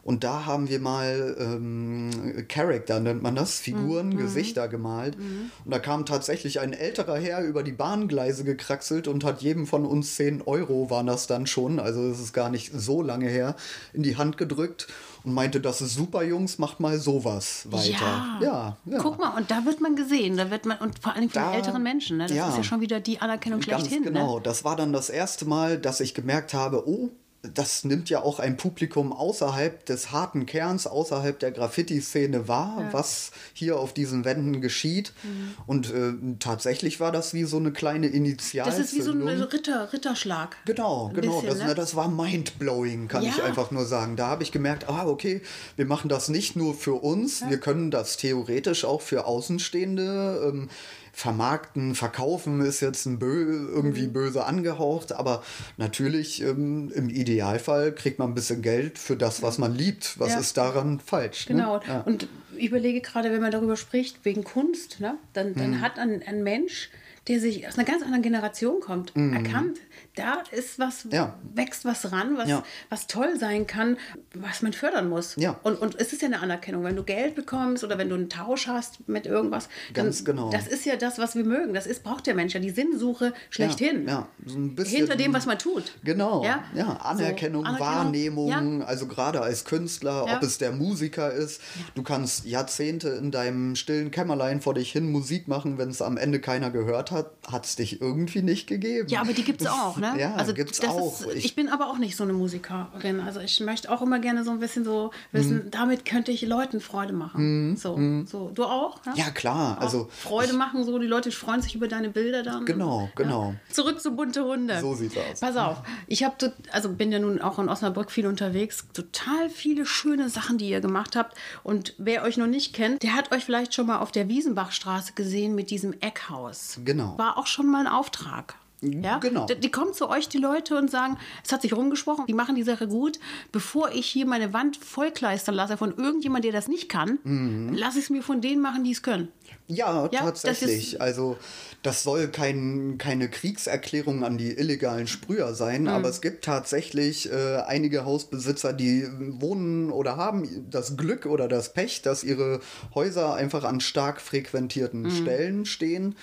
Und 0.05 0.23
da 0.23 0.45
haben 0.45 0.69
wir 0.69 0.81
mal 0.81 1.35
ähm, 1.39 2.45
Charakter, 2.49 3.01
nennt 3.01 3.23
man 3.23 3.35
das, 3.35 3.59
Figuren, 3.59 4.11
mhm. 4.11 4.19
Gesichter 4.19 4.69
gemalt. 4.69 5.19
Mhm. 5.19 5.51
Und 5.65 5.71
da 5.71 5.79
kam 5.79 6.05
tatsächlich 6.05 6.61
ein 6.61 6.75
älterer 6.75 7.17
Herr 7.17 7.43
über 7.43 7.63
die 7.63 7.73
Bahngleise 7.73 8.45
gekraxelt 8.45 9.09
und 9.09 9.25
hat 9.25 9.41
jedem 9.41 9.67
von 9.67 9.87
uns 9.87 10.17
10 10.17 10.43
Euro, 10.43 10.91
waren 10.91 11.07
das 11.07 11.27
dann 11.27 11.47
schon, 11.47 11.81
also 11.81 12.07
es 12.07 12.21
ist 12.21 12.35
gar 12.35 12.51
nicht 12.51 12.71
so 12.75 13.01
lange 13.01 13.29
her, 13.29 13.57
in 13.95 14.03
die 14.03 14.19
Hand 14.19 14.37
gedrückt 14.37 14.89
und 15.25 15.33
meinte, 15.33 15.59
das 15.59 15.81
ist 15.81 15.95
super, 15.95 16.23
Jungs, 16.23 16.59
macht 16.59 16.81
mal 16.81 16.99
sowas 16.99 17.67
weiter. 17.71 17.91
Ja. 17.91 18.39
ja, 18.43 18.77
ja. 18.85 18.99
Guck 18.99 19.19
mal, 19.19 19.35
und 19.39 19.51
da 19.51 19.65
wird 19.65 19.81
man 19.81 19.97
gesehen, 19.97 20.37
da 20.37 20.51
wird 20.51 20.67
man, 20.67 20.77
und 20.79 20.99
vor 20.99 21.15
allem 21.15 21.31
von 21.31 21.43
da, 21.43 21.55
älteren 21.55 21.83
Menschen, 21.83 22.19
ne? 22.19 22.27
das 22.27 22.37
ja. 22.37 22.51
ist 22.51 22.59
ja 22.59 22.63
schon 22.63 22.83
wieder 22.83 23.01
die 23.01 23.21
Anerkennung 23.21 23.63
schlechthin. 23.63 24.03
Ganz 24.03 24.15
genau, 24.15 24.37
ne? 24.37 24.43
das 24.43 24.65
war 24.65 24.77
dann 24.77 24.93
das 24.93 25.09
erste 25.09 25.47
Mal, 25.47 25.79
dass 25.79 26.01
ich 26.01 26.13
gemerkt 26.13 26.53
habe, 26.53 26.87
oh, 26.87 27.09
das 27.53 27.85
nimmt 27.85 28.11
ja 28.11 28.23
auch 28.23 28.39
ein 28.39 28.57
Publikum 28.57 29.13
außerhalb 29.13 29.85
des 29.85 30.13
harten 30.13 30.47
Kerns, 30.47 30.87
außerhalb 30.87 31.39
der 31.39 31.53
Graffiti-Szene 31.53 32.49
wahr, 32.49 32.79
ja. 32.81 32.93
was 32.93 33.33
hier 33.53 33.79
auf 33.79 33.93
diesen 33.93 34.25
Wänden 34.25 34.61
geschieht. 34.61 35.13
Mhm. 35.23 35.55
Und 35.67 35.93
äh, 35.93 36.13
tatsächlich 36.39 37.01
war 37.01 37.13
das 37.13 37.35
wie 37.35 37.45
so 37.45 37.57
eine 37.59 37.73
kleine 37.73 38.07
Initialzündung. 38.07 38.83
Das 38.83 38.93
ist 38.93 38.99
wie 38.99 39.03
so 39.03 39.13
ein 39.13 39.23
Ritter, 39.23 39.93
Ritterschlag. 39.93 40.57
Genau, 40.65 41.09
ein 41.09 41.15
genau. 41.15 41.41
Bisschen, 41.41 41.59
das, 41.59 41.69
ne? 41.69 41.75
das 41.75 41.97
war 41.97 42.09
mindblowing, 42.09 43.09
kann 43.09 43.23
ja. 43.23 43.31
ich 43.31 43.43
einfach 43.43 43.71
nur 43.71 43.85
sagen. 43.85 44.17
Da 44.17 44.29
habe 44.29 44.43
ich 44.43 44.53
gemerkt, 44.53 44.89
ah, 44.89 45.07
okay, 45.07 45.43
wir 45.77 45.87
machen 45.87 46.09
das 46.09 46.29
nicht 46.29 46.57
nur 46.57 46.75
für 46.75 46.95
uns, 46.95 47.41
ja. 47.41 47.51
wir 47.51 47.59
können 47.59 47.91
das 47.91 48.17
theoretisch 48.17 48.85
auch 48.85 49.03
für 49.03 49.27
Außenstehende. 49.27 50.51
Ähm, 50.53 50.69
vermarkten, 51.15 51.95
verkaufen 51.95 52.61
ist 52.61 52.81
jetzt 52.81 53.07
ein 53.07 53.21
bö 53.21 53.69
irgendwie 53.73 54.09
mhm. 54.09 54.13
böse 54.13 54.45
angehaucht, 54.45 55.13
aber 55.13 55.45
natürlich 55.77 56.43
ähm, 56.43 56.91
im 56.93 57.09
Idealfall 57.09 57.95
kriegt 57.95 58.19
man 58.19 58.33
ein 58.33 58.35
bisschen 58.35 58.63
Geld 58.63 58.99
für 58.99 59.17
das, 59.17 59.41
was 59.41 59.59
man 59.59 59.75
liebt. 59.75 60.19
Was 60.19 60.33
ja. 60.33 60.41
ist 60.41 60.57
daran 60.57 60.99
falsch? 60.99 61.49
Ne? 61.49 61.55
Genau. 61.55 61.77
Ne? 61.79 61.83
Ja. 61.87 62.01
Und 62.01 62.27
ich 62.57 62.69
überlege 62.69 63.01
gerade, 63.01 63.31
wenn 63.31 63.41
man 63.41 63.53
darüber 63.53 63.77
spricht, 63.77 64.25
wegen 64.25 64.43
Kunst, 64.43 65.01
ne? 65.01 65.17
dann, 65.33 65.55
dann 65.55 65.71
mhm. 65.71 65.81
hat 65.81 65.99
ein, 65.99 66.23
ein 66.27 66.43
Mensch 66.43 66.91
der 67.29 67.41
sich 67.41 67.67
aus 67.67 67.79
einer 67.79 67.87
ganz 67.87 68.03
anderen 68.03 68.23
Generation 68.23 68.81
kommt, 68.81 69.17
erkannt, 69.17 69.79
da 70.17 70.43
ist 70.53 70.79
was, 70.79 71.07
Ja. 71.11 71.35
wächst 71.55 71.85
was 71.85 72.13
ran, 72.13 72.37
was, 72.37 72.49
Ja. 72.49 72.63
was 72.89 73.07
toll 73.07 73.39
sein 73.39 73.67
kann, 73.67 73.97
was 74.35 74.63
man 74.63 74.73
fördern 74.73 75.09
muss. 75.09 75.35
Ja. 75.37 75.59
Und, 75.63 75.81
und 75.81 75.97
es 76.01 76.13
ist 76.13 76.23
ja 76.23 76.29
eine 76.29 76.41
Anerkennung, 76.41 76.85
wenn 76.85 76.97
du 76.97 77.03
Geld 77.03 77.35
bekommst 77.35 77.83
oder 77.85 77.99
wenn 77.99 78.09
du 78.09 78.15
einen 78.15 78.29
Tausch 78.29 78.69
hast 78.69 79.09
mit 79.09 79.27
irgendwas. 79.27 79.69
Ganz 79.93 80.25
genau. 80.25 80.51
Das 80.51 80.67
ist 80.69 80.85
ja 80.85 80.97
das, 80.97 81.19
was 81.19 81.35
wir 81.35 81.45
mögen. 81.45 81.75
Das 81.75 81.87
ist, 81.87 82.03
braucht 82.05 82.27
der 82.27 82.35
Mensch 82.35 82.55
ja, 82.55 82.61
die 82.61 82.71
Sinnsuche 82.71 83.33
schlechthin. 83.51 84.07
Ja, 84.09 84.29
so 84.47 84.57
ein 84.57 84.75
bisschen, 84.75 84.99
Hinter 84.99 85.17
dem, 85.17 85.33
was 85.35 85.47
man 85.47 85.59
tut. 85.59 85.93
Genau, 86.05 86.45
Ja? 86.45 86.65
ja, 86.75 86.85
So, 86.87 86.91
Anerkennung, 86.93 87.65
Anerkennung, 87.67 87.81
Wahrnehmung, 87.81 88.83
also 88.83 89.07
gerade 89.07 89.41
als 89.41 89.65
Künstler, 89.65 90.25
ob 90.25 90.43
es 90.43 90.59
der 90.59 90.73
Musiker 90.73 91.33
ist, 91.33 91.61
du 91.95 92.03
kannst 92.03 92.45
Jahrzehnte 92.47 93.09
in 93.11 93.31
deinem 93.31 93.77
stillen 93.77 94.11
Kämmerlein 94.11 94.61
vor 94.61 94.75
dich 94.75 94.93
hin 94.93 95.11
Musik 95.11 95.49
machen, 95.49 95.79
wenn 95.79 95.91
es 95.91 96.03
am 96.03 96.17
Ende 96.17 96.41
keiner 96.41 96.71
gehört 96.71 97.11
hat, 97.11 97.33
hat 97.51 97.65
es 97.67 97.77
dich 97.77 98.01
irgendwie 98.01 98.43
nicht 98.43 98.67
gegeben. 98.67 99.09
Ja, 99.09 99.21
aber 99.21 99.33
die 99.33 99.45
gibt 99.45 99.61
es 99.61 99.67
auch, 99.69 99.97
ne? 100.13 100.21
Ja, 100.21 100.35
also 100.35 100.55
gibt's 100.55 100.83
auch. 100.85 101.21
Ist, 101.21 101.45
ich, 101.45 101.55
bin 101.55 101.69
aber 101.69 101.89
auch 101.89 101.99
nicht 101.99 102.17
so 102.17 102.25
eine 102.25 102.33
Musikerin. 102.33 103.21
Also 103.21 103.41
ich 103.41 103.61
möchte 103.61 103.91
auch 103.91 104.03
immer 104.03 104.19
gerne 104.19 104.45
so 104.45 104.51
ein 104.51 104.61
bisschen 104.61 104.85
so 104.85 105.11
wissen, 105.33 105.71
damit 105.71 106.05
könnte 106.05 106.33
ich 106.33 106.43
Leuten 106.43 106.81
Freude 106.81 107.13
machen. 107.13 107.77
So, 107.77 107.99
so. 108.27 108.51
Du 108.55 108.65
auch? 108.65 109.05
Ne? 109.07 109.13
Ja, 109.17 109.31
klar, 109.31 109.79
Auch 109.79 109.83
also 109.83 110.09
Freude 110.11 110.53
machen, 110.53 110.85
so 110.85 110.99
die 110.99 111.07
Leute 111.07 111.31
freuen 111.31 111.63
sich 111.63 111.75
über 111.75 111.89
deine 111.89 112.11
Bilder 112.11 112.43
dann. 112.43 112.65
Genau, 112.65 113.09
genau. 113.17 113.55
Zurück 113.71 114.01
zur 114.01 114.13
bunte 114.13 114.43
Runde. 114.43 114.81
So 114.81 114.95
sieht's 114.95 115.17
aus. 115.17 115.41
Pass 115.41 115.57
auf, 115.57 115.83
ich 116.07 116.25
habe 116.25 116.35
also 116.71 116.91
bin 116.91 117.13
ja 117.13 117.19
nun 117.19 117.41
auch 117.41 117.59
in 117.59 117.69
Osnabrück 117.69 118.11
viel 118.11 118.27
unterwegs. 118.27 118.87
Total 118.93 119.51
viele 119.51 119.87
schöne 119.87 120.29
Sachen, 120.29 120.59
die 120.59 120.69
ihr 120.69 120.81
gemacht 120.81 121.17
habt. 121.17 121.37
Und 121.63 121.95
wer 121.99 122.23
euch 122.23 122.37
noch 122.37 122.47
nicht 122.47 122.75
kennt, 122.75 123.03
der 123.03 123.15
hat 123.15 123.33
euch 123.33 123.45
vielleicht 123.45 123.75
schon 123.75 123.87
mal 123.87 123.99
auf 123.99 124.13
der 124.13 124.29
Wiesenbachstraße 124.29 125.13
gesehen 125.15 125.55
mit 125.55 125.71
diesem 125.71 125.95
Eckhaus. 126.01 126.81
Genau. 126.85 127.17
War 127.19 127.39
auch 127.39 127.47
schon 127.47 127.67
mal 127.67 127.87
ein 127.87 127.93
Auftrag. 127.93 128.57
Ja? 128.93 129.19
Genau. 129.19 129.47
Die, 129.47 129.57
die 129.57 129.71
kommen 129.71 129.93
zu 129.95 130.09
euch, 130.09 130.29
die 130.29 130.39
Leute, 130.39 130.77
und 130.77 130.91
sagen, 130.91 131.17
es 131.45 131.53
hat 131.53 131.63
sich 131.63 131.73
rumgesprochen, 131.73 132.27
die 132.27 132.35
machen 132.35 132.55
die 132.55 132.63
Sache 132.63 132.89
gut. 132.89 133.19
Bevor 133.53 133.91
ich 133.93 134.07
hier 134.07 134.27
meine 134.27 134.53
Wand 134.53 134.77
vollkleistern 134.77 135.55
lasse 135.55 135.77
von 135.77 135.97
irgendjemand, 135.97 136.45
der 136.45 136.53
das 136.53 136.69
nicht 136.69 136.89
kann, 136.89 137.19
Mhm. 137.25 137.73
lasse 137.75 137.99
ich 137.99 138.05
es 138.05 138.11
mir 138.11 138.23
von 138.23 138.41
denen 138.41 138.61
machen, 138.63 138.85
die 138.85 138.93
es 138.93 139.03
können. 139.03 139.29
Ja, 139.67 140.09
Ja, 140.13 140.31
das 140.31 140.43
tatsächlich. 140.43 140.95
ist- 140.95 141.01
also 141.01 141.37
das 141.83 142.03
soll 142.03 142.29
kein, 142.29 142.97
keine 142.99 143.29
Kriegserklärung 143.31 144.25
an 144.25 144.37
die 144.37 144.51
illegalen 144.53 145.07
Sprüher 145.07 145.55
sein, 145.55 145.83
Mhm. 145.83 145.89
aber 145.89 146.09
es 146.09 146.21
gibt 146.21 146.45
tatsächlich 146.45 147.31
äh, 147.33 147.63
einige 147.67 148.05
Hausbesitzer, 148.05 148.73
die 148.73 149.07
wohnen 149.41 149.91
oder 149.91 150.17
haben 150.17 150.67
das 150.71 150.97
Glück 150.97 151.27
oder 151.27 151.49
das 151.49 151.73
Pech, 151.73 152.03
dass 152.03 152.25
ihre 152.25 152.61
Häuser 152.95 153.35
einfach 153.35 153.65
an 153.65 153.81
stark 153.81 154.21
frequentierten 154.21 155.03
Mhm. 155.03 155.11
Stellen 155.11 155.65
stehen. 155.67 156.15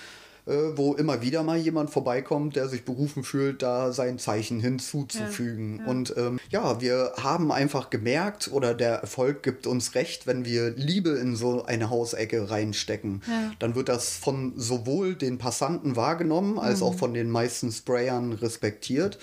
Äh, 0.46 0.52
Wo 0.76 0.94
immer 0.94 1.22
wieder 1.22 1.42
mal 1.42 1.56
jemand 1.58 1.90
vorbeikommt, 1.90 2.56
der 2.56 2.68
sich 2.68 2.84
berufen 2.84 3.22
fühlt, 3.24 3.62
da 3.62 3.92
sein 3.92 4.18
Zeichen 4.18 4.60
hinzuzufügen. 4.60 5.84
Und 5.86 6.14
ähm, 6.16 6.40
ja, 6.50 6.80
wir 6.80 7.12
haben 7.22 7.52
einfach 7.52 7.90
gemerkt, 7.90 8.50
oder 8.52 8.74
der 8.74 8.96
Erfolg 8.96 9.42
gibt 9.42 9.66
uns 9.66 9.94
recht, 9.94 10.26
wenn 10.26 10.44
wir 10.44 10.70
Liebe 10.70 11.10
in 11.10 11.36
so 11.36 11.64
eine 11.64 11.90
Hausecke 11.90 12.50
reinstecken, 12.50 13.22
dann 13.58 13.74
wird 13.74 13.88
das 13.88 14.16
von 14.16 14.52
sowohl 14.56 15.14
den 15.14 15.38
Passanten 15.38 15.96
wahrgenommen, 15.96 16.58
als 16.58 16.82
auch 16.82 16.94
von 16.94 17.14
den 17.14 17.30
meisten 17.30 17.70
Sprayern 17.70 18.32
respektiert, 18.32 19.18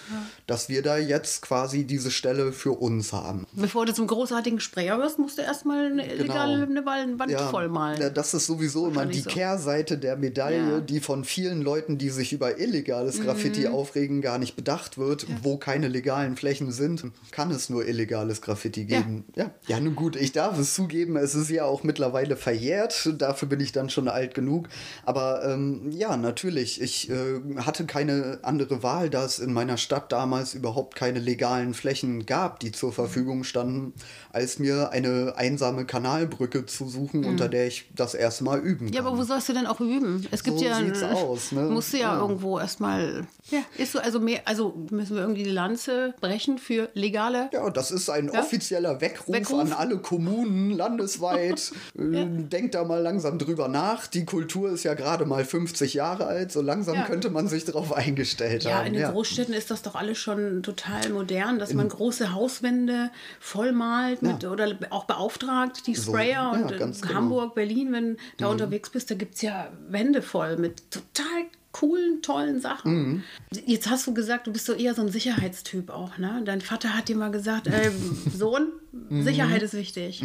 dass 0.48 0.70
wir 0.70 0.82
da 0.82 0.98
jetzt 0.98 1.42
quasi 1.42 1.84
diese 1.84 2.12
Stelle 2.12 2.52
für 2.52 2.72
uns 2.72 3.14
haben. 3.14 3.46
Bevor 3.54 3.86
du 3.86 3.94
zum 3.94 4.08
großartigen 4.08 4.60
Sprayer 4.60 4.98
wirst, 5.00 5.20
musst 5.20 5.38
du 5.38 5.42
erstmal 5.42 5.88
eine 5.88 6.12
illegale 6.12 6.64
eine 6.64 6.86
Wand 6.86 7.32
vollmalen. 7.50 7.96
Genau. 7.96 8.08
ja, 8.08 8.14
das 8.14 8.34
ist 8.34 8.46
sowieso 8.46 8.88
immer 8.88 9.06
die 9.06 9.20
so. 9.20 9.30
Kehrseite 9.30 9.98
der 9.98 10.16
Medaille, 10.16 10.72
Ja. 10.72 10.80
die 10.80 11.00
von 11.10 11.24
vielen 11.24 11.64
Leuten, 11.64 11.98
die 11.98 12.10
sich 12.12 12.34
über 12.34 12.60
illegales 12.60 13.20
Graffiti 13.20 13.62
Mhm. 13.62 13.74
aufregen, 13.74 14.22
gar 14.22 14.38
nicht 14.38 14.56
bedacht 14.56 15.00
wird. 15.00 15.26
Wo 15.42 15.58
keine 15.58 15.88
legalen 15.88 16.36
Flächen 16.36 16.72
sind, 16.72 17.04
kann 17.32 17.50
es 17.50 17.68
nur 17.68 17.88
illegales 17.88 18.44
Graffiti 18.44 18.82
Ja. 18.84 19.00
geben. 19.02 19.26
Ja. 19.36 19.50
ja, 19.66 19.80
nun 19.80 19.96
gut, 19.96 20.16
ich 20.16 20.34
darf 20.34 20.60
es 20.60 20.76
zugeben, 20.76 21.16
es 21.18 21.34
ist 21.34 21.50
ja 21.50 21.66
auch 21.66 21.82
mittlerweile 21.82 22.38
verjährt. 22.38 23.12
Dafür 23.18 23.48
bin 23.48 23.60
ich 23.60 23.72
dann 23.72 23.90
schon 23.90 24.08
alt 24.08 24.36
genug. 24.36 24.68
Aber 25.04 25.44
ähm, 25.46 25.90
ja, 25.92 26.16
natürlich, 26.16 26.80
ich 26.80 27.10
äh, 27.10 27.40
hatte 27.58 27.86
keine 27.88 28.38
andere 28.44 28.84
Wahl, 28.84 29.10
da 29.10 29.26
es 29.26 29.40
in 29.40 29.52
meiner 29.52 29.78
Stadt 29.78 30.12
damals 30.12 30.54
überhaupt 30.54 30.96
keine 30.96 31.18
legalen 31.18 31.74
Flächen 31.74 32.28
gab, 32.28 32.60
die 32.60 32.72
zur 32.72 32.94
Verfügung 32.94 33.44
standen, 33.46 33.94
als 34.32 34.60
mir 34.60 34.92
eine 34.92 35.34
einsame 35.38 35.86
Kanalbrücke 35.86 36.68
zu 36.68 36.88
suchen, 36.88 37.26
unter 37.26 37.50
der 37.50 37.66
ich 37.66 37.90
das 37.96 38.14
erste 38.14 38.44
Mal 38.44 38.60
üben 38.60 38.78
kann. 38.78 38.88
Mhm. 38.90 38.94
Ja, 38.94 39.02
aber 39.02 39.18
wo 39.18 39.24
sollst 39.24 39.50
du 39.50 39.54
denn 39.54 39.66
auch 39.66 39.80
üben? 39.82 40.28
Es 40.30 40.44
gibt 40.44 40.60
So 40.60 40.66
ja 40.66 40.78
sieht's 41.00 41.14
aus, 41.14 41.52
ne? 41.52 41.62
musst 41.64 41.94
du 41.94 41.98
ja, 41.98 42.14
Ja. 42.16 42.22
irgendwo 42.22 42.60
erstmal. 42.60 43.28
Ja, 43.52 43.60
ist 43.78 43.94
so 43.94 44.00
also 44.00 44.20
mehr 44.20 44.42
also 44.46 44.76
müssen 44.92 45.16
wir 45.16 45.22
irgendwie 45.24 45.44
die 45.44 45.50
Lanze 45.50 46.14
brechen 46.22 46.58
für 46.60 46.90
legale 46.94 47.50
Ja, 47.52 47.70
das 47.72 47.90
ist 47.92 48.10
ein 48.10 48.30
Ja? 48.32 48.40
offizieller 48.42 49.02
Weckruf, 49.02 49.34
Weckruf. 49.36 49.60
an 49.60 49.74
alle 49.74 49.98
Kommunen 49.98 50.72
landesweit. 50.72 51.72
Äh, 52.00 52.26
Denkt 52.50 52.76
da 52.76 52.84
mal 52.86 53.02
langsam 53.02 53.40
drüber 53.40 53.68
nach. 53.68 54.08
Die 54.08 54.24
Kultur 54.26 54.70
ist 54.72 54.84
ja 54.84 54.94
gerade 54.94 55.26
mal 55.26 55.44
50 55.44 55.94
Jahre 55.96 56.26
alt. 56.28 56.52
So 56.52 56.62
langsam 56.62 56.96
Ja. 56.96 57.04
könnte 57.04 57.30
man 57.30 57.48
sich 57.48 57.66
darauf 57.66 57.92
eingestellt 57.94 58.64
Ja, 58.64 58.78
haben. 58.80 58.88
in 58.88 58.94
den 58.94 59.12
Großstädten 59.12 59.54
ist 59.54 59.70
das 59.72 59.82
doch 59.82 59.96
alles 59.96 60.18
schon 60.18 60.64
total 60.64 61.10
modern, 61.10 61.60
dass 61.60 61.74
man 61.74 61.90
große 61.90 62.34
Hauswände 62.34 63.10
vollmalt 63.40 64.22
mit, 64.22 64.44
oder 64.46 64.70
auch 64.92 65.06
beauftragt, 65.06 65.88
die 65.88 65.96
So, 65.96 66.12
Sprayer 66.12 66.30
ja, 66.32 66.52
und 66.52 66.78
ganz 66.78 67.02
in 67.02 67.08
genau. 67.08 67.20
Hamburg, 67.20 67.56
Berlin, 67.56 67.92
wenn 67.92 68.14
du 68.16 68.18
da 68.38 68.46
Mhm. 68.46 68.52
unterwegs 68.54 68.90
bist, 68.90 69.10
da 69.12 69.16
gibt 69.16 69.36
es 69.36 69.42
ja 69.42 69.70
Wände 69.90 70.22
voll 70.22 70.58
mit 70.58 70.89
total 70.90 71.46
coolen, 71.72 72.22
tollen 72.22 72.60
Sachen. 72.60 72.92
Mhm. 72.94 73.24
Jetzt 73.66 73.90
hast 73.90 74.08
du 74.08 74.14
gesagt, 74.14 74.48
du 74.48 74.52
bist 74.54 74.66
so 74.66 74.74
eher 74.74 74.96
so 74.96 75.02
ein 75.04 75.10
Sicherheitstyp 75.10 75.90
auch, 75.92 76.18
ne? 76.18 76.42
Dein 76.46 76.62
Vater 76.62 76.96
hat 76.98 77.08
dir 77.10 77.16
mal 77.16 77.32
gesagt, 77.32 77.68
äh, 77.68 77.92
Sohn, 78.36 78.70
Mhm. 78.92 79.24
Sicherheit 79.24 79.62
ist 79.62 79.76
wichtig. 79.76 80.24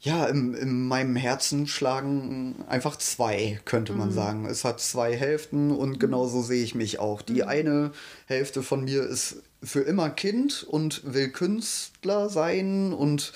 Ja, 0.00 0.26
in, 0.26 0.52
in 0.52 0.86
meinem 0.86 1.16
Herzen 1.16 1.66
schlagen 1.66 2.62
einfach 2.68 2.96
zwei, 2.96 3.58
könnte 3.64 3.92
Mhm. 3.94 3.98
man 3.98 4.12
sagen. 4.12 4.44
Es 4.44 4.62
hat 4.64 4.80
zwei 4.80 5.16
Hälften 5.16 5.70
und 5.70 5.98
genauso 5.98 6.42
sehe 6.42 6.62
ich 6.62 6.74
mich 6.74 6.98
auch. 6.98 7.22
Die 7.22 7.40
Mhm. 7.42 7.48
eine 7.48 7.90
Hälfte 8.26 8.62
von 8.62 8.84
mir 8.84 9.02
ist 9.04 9.36
für 9.62 9.80
immer 9.80 10.10
Kind 10.10 10.62
und 10.68 11.00
will 11.14 11.30
Künstler 11.30 12.28
sein 12.28 12.92
und 12.92 13.32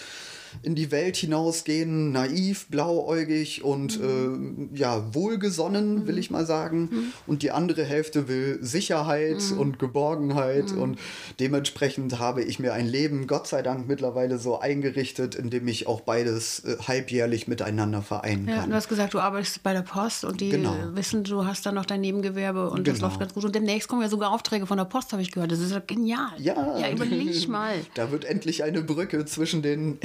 in 0.62 0.74
die 0.74 0.90
Welt 0.90 1.16
hinausgehen, 1.16 2.12
naiv, 2.12 2.66
blauäugig 2.68 3.62
und 3.64 4.00
Mhm. 4.00 4.70
äh, 4.74 4.78
ja, 4.78 5.14
wohlgesonnen, 5.14 6.06
will 6.06 6.18
ich 6.18 6.30
mal 6.30 6.46
sagen. 6.46 7.12
Und 7.26 7.42
die 7.42 7.50
andere 7.50 7.84
Hälfte 7.84 8.28
will 8.28 8.58
Sicherheit 8.60 9.42
Mhm. 9.52 9.58
und 9.58 9.78
Geborgenheit 9.78 10.72
und 10.72 10.98
dementsprechend 11.40 12.18
habe 12.18 12.42
ich 12.42 12.58
mir 12.58 12.72
ein 12.72 12.86
Leben, 12.86 13.26
Gott 13.26 13.46
sei 13.46 13.62
Dank, 13.62 13.86
mittlerweile 13.88 14.38
so 14.38 14.58
eingerichtet, 14.58 15.34
in 15.34 15.50
dem 15.50 15.68
ich 15.68 15.86
auch 15.86 16.00
beides 16.00 16.60
äh, 16.64 16.76
halbjährlich 16.86 17.48
miteinander 17.48 18.02
vereinen 18.02 18.48
Ja, 18.48 18.60
kann. 18.60 18.70
du 18.70 18.76
hast 18.76 18.88
gesagt, 18.88 19.14
du 19.14 19.20
arbeitest 19.20 19.62
bei 19.62 19.72
der 19.72 19.82
Post 19.82 20.24
und 20.24 20.40
die 20.40 20.50
Genau. 20.50 20.74
wissen, 20.94 21.24
du 21.24 21.44
hast 21.46 21.64
dann 21.66 21.74
noch 21.74 21.86
dein 21.86 22.00
Nebengewerbe 22.00 22.70
und 22.70 22.86
das 22.86 22.96
Genau. 22.96 23.06
läuft 23.08 23.20
ganz 23.20 23.34
gut. 23.34 23.44
Und 23.44 23.54
demnächst 23.54 23.88
kommen 23.88 24.02
ja 24.02 24.08
sogar 24.08 24.32
Aufträge 24.32 24.66
von 24.66 24.78
der 24.78 24.84
Post, 24.84 25.12
habe 25.12 25.22
ich 25.22 25.30
gehört. 25.30 25.52
Das 25.52 25.60
ist 25.60 25.72
ja 25.72 25.80
genial. 25.86 26.28
Ja. 26.38 26.78
ja 26.78 26.90
überleg 26.90 27.48
mal. 27.48 27.74
Da 27.94 28.10
wird 28.10 28.24
endlich 28.24 28.62
eine 28.64 28.82
Brücke 28.82 29.24
zwischen 29.24 29.62
den 29.62 29.98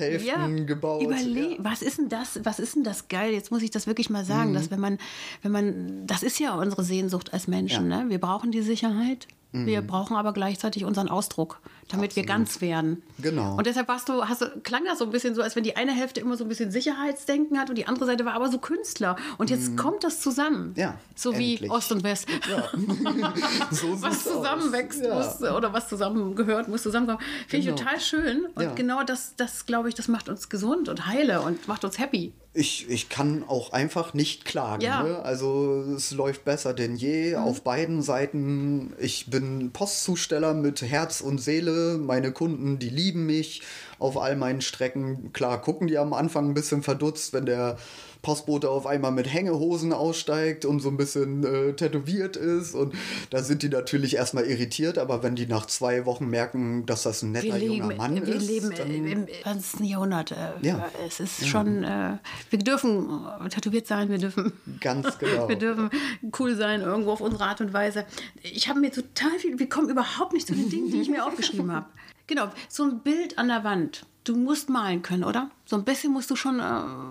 Herzhälften 0.00 0.58
Ja, 0.58 0.64
gebaut. 0.64 1.02
überleg, 1.02 1.52
Ja. 1.52 1.58
Mhm. 1.58 1.64
was 1.64 1.82
ist 1.82 1.98
denn 1.98 2.08
das? 2.08 2.40
Was 2.44 2.58
ist 2.58 2.74
denn 2.76 2.84
das 2.84 3.08
geil? 3.08 3.32
Jetzt 3.32 3.50
muss 3.50 3.62
ich 3.62 3.70
das 3.70 3.86
wirklich 3.86 4.10
mal 4.10 4.24
sagen, 4.24 4.54
dass 4.54 4.70
wenn 4.70 4.80
man, 4.80 4.98
wenn 5.42 5.52
man, 5.52 6.06
das 6.06 6.22
ist 6.22 6.38
ja 6.40 6.54
unsere 6.54 6.82
Sehnsucht 6.84 7.32
als 7.32 7.46
Menschen. 7.48 7.90
Ja. 7.90 7.98
Mhm. 8.00 8.04
Ne? 8.06 8.10
Wir 8.10 8.18
brauchen 8.20 8.50
die 8.52 8.62
Sicherheit. 8.62 9.26
Wir 9.52 9.82
brauchen 9.82 10.14
aber 10.16 10.32
gleichzeitig 10.32 10.84
unseren 10.84 11.08
Ausdruck, 11.08 11.60
damit 11.88 12.14
wir 12.14 12.24
ganz 12.24 12.60
werden. 12.60 13.02
Genau. 13.22 13.56
Und 13.56 13.66
deshalb 13.66 13.88
warst 13.88 14.08
du, 14.08 14.24
hast 14.24 14.42
du, 14.42 14.46
klang 14.62 14.84
das 14.84 14.98
so 14.98 15.04
ein 15.04 15.10
bisschen 15.10 15.34
so, 15.34 15.42
als 15.42 15.56
wenn 15.56 15.62
die 15.64 15.76
eine 15.76 15.92
Hälfte 15.92 16.20
immer 16.20 16.36
so 16.36 16.44
ein 16.44 16.48
bisschen 16.48 16.70
Sicherheitsdenken 16.70 17.58
hat 17.58 17.68
und 17.70 17.76
die 17.76 17.86
andere 17.86 18.06
Seite 18.06 18.24
war 18.24 18.34
aber 18.34 18.50
so 18.50 18.58
Künstler. 18.58 19.16
Und 19.38 19.50
jetzt 19.50 19.76
kommt 19.76 20.04
das 20.04 20.20
zusammen. 20.20 20.68
Mhm. 20.70 20.74
Ja, 20.76 20.98
So 21.14 21.36
wie 21.38 21.52
endlich. 21.52 21.70
Ost 21.70 21.92
und 21.92 22.02
West. 22.04 22.26
so 23.70 24.00
was 24.02 24.24
zusammenwächst 24.24 25.02
Ja. 25.02 25.14
muss 25.14 25.40
oder 25.42 25.72
was 25.72 25.88
zusammengehört, 25.88 26.68
muss 26.68 26.82
zusammenkommen. 26.82 27.20
Finde 27.48 27.66
Genau. 27.66 27.76
ich 27.76 27.82
total 27.84 28.00
schön. 28.00 28.46
Und 28.54 28.62
Ja. 28.62 28.72
genau 28.74 29.02
das, 29.02 29.34
das 29.36 29.66
glaube 29.66 29.88
ich, 29.88 29.94
das 29.94 30.08
macht 30.08 30.28
uns 30.28 30.48
gesund 30.48 30.88
und 30.88 31.06
heile 31.06 31.40
und 31.42 31.68
macht 31.68 31.84
uns 31.84 31.98
happy. 31.98 32.32
Ich, 32.52 32.90
ich 32.90 33.08
kann 33.08 33.44
auch 33.46 33.72
einfach 33.72 34.12
nicht 34.12 34.44
klagen. 34.44 34.82
Ja. 34.82 35.02
Mhm. 35.04 35.08
Ne? 35.10 35.18
Also 35.22 35.84
es 35.96 36.10
läuft 36.10 36.44
besser 36.44 36.74
denn 36.74 36.96
je 36.96 37.36
auf 37.36 37.62
beiden 37.62 38.02
Seiten. 38.02 38.92
Ich 38.98 39.30
bin 39.30 39.70
Postzusteller 39.72 40.52
mit 40.54 40.82
Herz 40.82 41.20
und 41.20 41.38
Seele. 41.40 41.96
Meine 41.98 42.32
Kunden, 42.32 42.78
die 42.80 42.88
lieben 42.88 43.09
mich. 43.16 43.62
auf 43.98 44.16
all 44.16 44.34
meinen 44.34 44.62
Strecken. 44.62 45.30
Klar, 45.34 45.60
gucken 45.60 45.86
die 45.86 45.98
am 45.98 46.14
Anfang 46.14 46.48
ein 46.48 46.54
bisschen 46.54 46.82
verdutzt, 46.82 47.34
wenn 47.34 47.44
der 47.44 47.76
Postbote 48.22 48.70
auf 48.70 48.86
einmal 48.86 49.12
mit 49.12 49.30
Hängehosen 49.32 49.92
aussteigt 49.92 50.64
und 50.64 50.80
so 50.80 50.88
ein 50.88 50.96
bisschen 50.96 51.44
äh, 51.44 51.72
tätowiert 51.74 52.36
ist. 52.36 52.74
Und 52.74 52.94
da 53.28 53.42
sind 53.42 53.62
die 53.62 53.68
natürlich 53.68 54.16
erstmal 54.16 54.44
irritiert, 54.44 54.96
aber 54.96 55.22
wenn 55.22 55.36
die 55.36 55.46
nach 55.46 55.66
zwei 55.66 56.06
Wochen 56.06 56.28
merken, 56.28 56.86
dass 56.86 57.02
das 57.02 57.22
ein 57.22 57.32
netter 57.32 57.46
wir 57.48 57.54
leben, 57.58 57.74
junger 57.74 57.94
Mann 57.96 58.26
wir 58.26 58.34
ist. 58.36 58.46
leben 58.48 58.70
dann, 58.76 58.90
im 58.90 59.26
20. 59.42 59.80
Jahrhundert. 59.80 60.32
Äh, 60.32 60.36
Ja. 60.62 60.88
Es 61.06 61.20
ist 61.20 61.46
schon, 61.46 61.84
äh, 61.84 62.16
wir 62.48 62.58
dürfen 62.58 63.20
äh, 63.44 63.48
tätowiert 63.50 63.86
sein, 63.86 64.08
wir 64.08 64.18
dürfen, 64.18 64.52
Ganz 64.80 65.18
genau. 65.18 65.46
wir 65.48 65.56
dürfen 65.56 65.90
cool 66.38 66.54
sein, 66.56 66.80
irgendwo 66.80 67.12
auf 67.12 67.20
unsere 67.20 67.44
Art 67.44 67.60
und 67.60 67.72
Weise. 67.74 68.06
Ich 68.42 68.68
habe 68.68 68.80
mir 68.80 68.90
total 68.92 69.38
viel, 69.38 69.58
wir 69.58 69.68
kommen 69.68 69.90
überhaupt 69.90 70.32
nicht 70.32 70.46
zu 70.46 70.54
den 70.54 70.70
Dingen, 70.70 70.90
die 70.90 71.00
ich 71.02 71.08
mir 71.10 71.24
aufgeschrieben 71.26 71.70
habe. 71.72 71.86
Genau, 72.30 72.48
so 72.68 72.84
ein 72.84 73.00
Bild 73.00 73.38
an 73.38 73.48
der 73.48 73.64
Wand. 73.64 74.06
Du 74.30 74.36
musst 74.36 74.68
malen 74.68 75.02
können, 75.02 75.24
oder? 75.24 75.50
So 75.66 75.74
ein 75.76 75.84
bisschen 75.84 76.12
musst 76.12 76.30
du 76.30 76.36
schon 76.36 76.60
äh, 76.60 76.62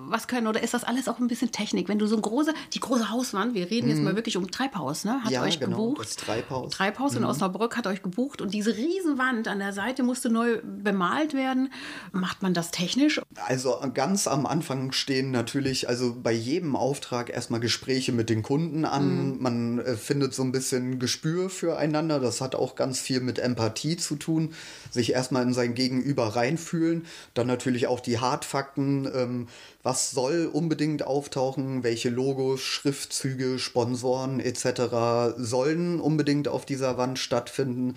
was 0.08 0.28
können. 0.30 0.48
Oder 0.48 0.64
ist 0.64 0.74
das 0.74 0.86
alles 0.86 1.10
auch 1.10 1.20
ein 1.20 1.28
bisschen 1.28 1.52
Technik? 1.52 1.90
Wenn 1.90 2.00
du 2.00 2.08
so 2.08 2.16
ein 2.16 2.22
große, 2.22 2.54
die 2.74 2.80
große 2.80 3.10
Hauswand, 3.10 3.54
wir 3.54 3.70
reden 3.70 3.90
jetzt 3.90 4.02
mal 4.02 4.16
wirklich 4.16 4.38
um 4.38 4.50
Treibhaus, 4.52 5.04
ne? 5.04 5.16
Hat 5.22 5.26
Mhm. 5.26 5.32
Ja, 5.32 5.42
euch 5.44 5.60
genau, 5.60 5.90
gebucht. 5.90 6.06
das 6.08 6.16
Treibhaus. 6.16 6.72
Treibhaus 6.72 7.16
in 7.16 7.26
Osnabrück 7.26 7.76
hat 7.76 7.88
euch 7.88 8.02
gebucht 8.04 8.42
und 8.42 8.54
diese 8.54 8.76
Riesenwand 8.78 9.50
an 9.50 9.60
der 9.60 9.74
Seite 9.74 10.04
musste 10.04 10.30
neu 10.30 10.62
bemalt 10.64 11.34
werden. 11.34 11.74
Macht 12.14 12.42
man 12.42 12.54
das 12.54 12.72
technisch? 12.72 13.20
Also 13.48 13.78
ganz 13.94 14.28
am 14.28 14.46
Anfang 14.46 14.94
stehen 14.94 15.32
natürlich, 15.32 15.90
also 15.90 16.16
bei 16.22 16.32
jedem 16.32 16.78
Auftrag 16.78 17.30
erstmal 17.30 17.60
Gespräche 17.60 18.14
mit 18.14 18.30
den 18.30 18.44
Kunden 18.44 18.86
an. 18.86 19.42
Man 19.42 19.80
äh, 19.80 19.96
findet 19.98 20.34
so 20.34 20.42
ein 20.44 20.54
bisschen 20.54 21.00
Gespür 21.00 21.50
füreinander. 21.50 22.20
Das 22.22 22.40
hat 22.40 22.56
auch 22.56 22.76
ganz 22.76 23.00
viel 23.00 23.20
mit 23.20 23.40
Empathie 23.40 23.98
zu 23.98 24.16
tun. 24.16 24.54
Sich 24.90 25.12
erstmal 25.14 25.44
in 25.44 25.54
sein 25.54 25.76
Gegenüber 25.76 26.36
reinfühlen. 26.38 27.06
Dann 27.34 27.48
natürlich 27.48 27.88
auch 27.88 28.00
die 28.00 28.20
Hardfakten. 28.20 29.10
Ähm, 29.14 29.48
was 29.84 30.12
soll 30.12 30.50
unbedingt 30.52 31.04
auftauchen? 31.04 31.84
Welche 31.84 32.10
Logos, 32.10 32.62
Schriftzüge, 32.62 33.60
Sponsoren 33.60 34.40
etc. 34.40 35.36
sollen 35.38 36.00
unbedingt 36.00 36.48
auf 36.48 36.66
dieser 36.66 36.98
Wand 36.98 37.20
stattfinden? 37.20 37.96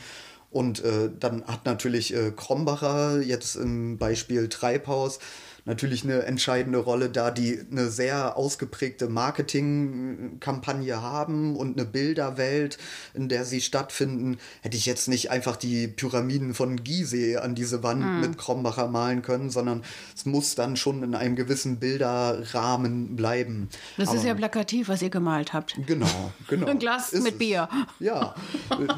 Und 0.51 0.85
äh, 0.85 1.11
dann 1.19 1.45
hat 1.47 1.65
natürlich 1.65 2.15
äh, 2.15 2.31
Krombacher 2.31 3.23
jetzt 3.23 3.57
im 3.57 3.97
Beispiel 3.97 4.49
Treibhaus 4.49 5.19
natürlich 5.65 6.05
eine 6.05 6.23
entscheidende 6.23 6.79
Rolle, 6.79 7.09
da 7.09 7.31
die 7.31 7.61
eine 7.71 7.89
sehr 7.91 8.37
ausgeprägte 8.37 9.09
Marketingkampagne 9.09 11.01
haben 11.01 11.57
und 11.57 11.79
eine 11.79 11.87
Bilderwelt, 11.87 12.79
in 13.15 13.29
der 13.29 13.45
sie 13.45 13.61
stattfinden. 13.61 14.39
Hätte 14.63 14.77
ich 14.77 14.87
jetzt 14.87 15.09
nicht 15.09 15.31
einfach 15.31 15.57
die 15.57 15.87
Pyramiden 15.89 16.55
von 16.55 16.83
Gizeh 16.83 17.37
an 17.37 17.55
diese 17.55 17.83
Wand 17.83 18.21
mit 18.21 18.39
Krombacher 18.39 18.89
malen 18.89 19.23
können, 19.23 19.51
sondern 19.51 19.83
es 20.15 20.27
muss 20.27 20.55
dann 20.55 20.77
schon 20.77 21.03
in 21.03 21.15
einem 21.15 21.37
gewissen 21.37 21.79
Bilderrahmen 21.79 23.17
bleiben. 23.17 23.69
Das 23.97 24.13
ist 24.13 24.25
ja 24.25 24.35
plakativ, 24.35 24.89
was 24.89 25.03
ihr 25.03 25.11
gemalt 25.11 25.53
habt. 25.53 25.77
Genau, 25.87 26.33
genau. 26.49 26.67
Ein 26.67 26.79
Glas 26.79 27.13
mit 27.13 27.33
es. 27.33 27.39
Bier. 27.39 27.69
Ja, 28.01 28.35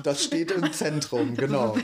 das 0.02 0.24
steht 0.24 0.50
im 0.50 0.72
Zentrum, 0.72 1.36
genau. 1.36 1.76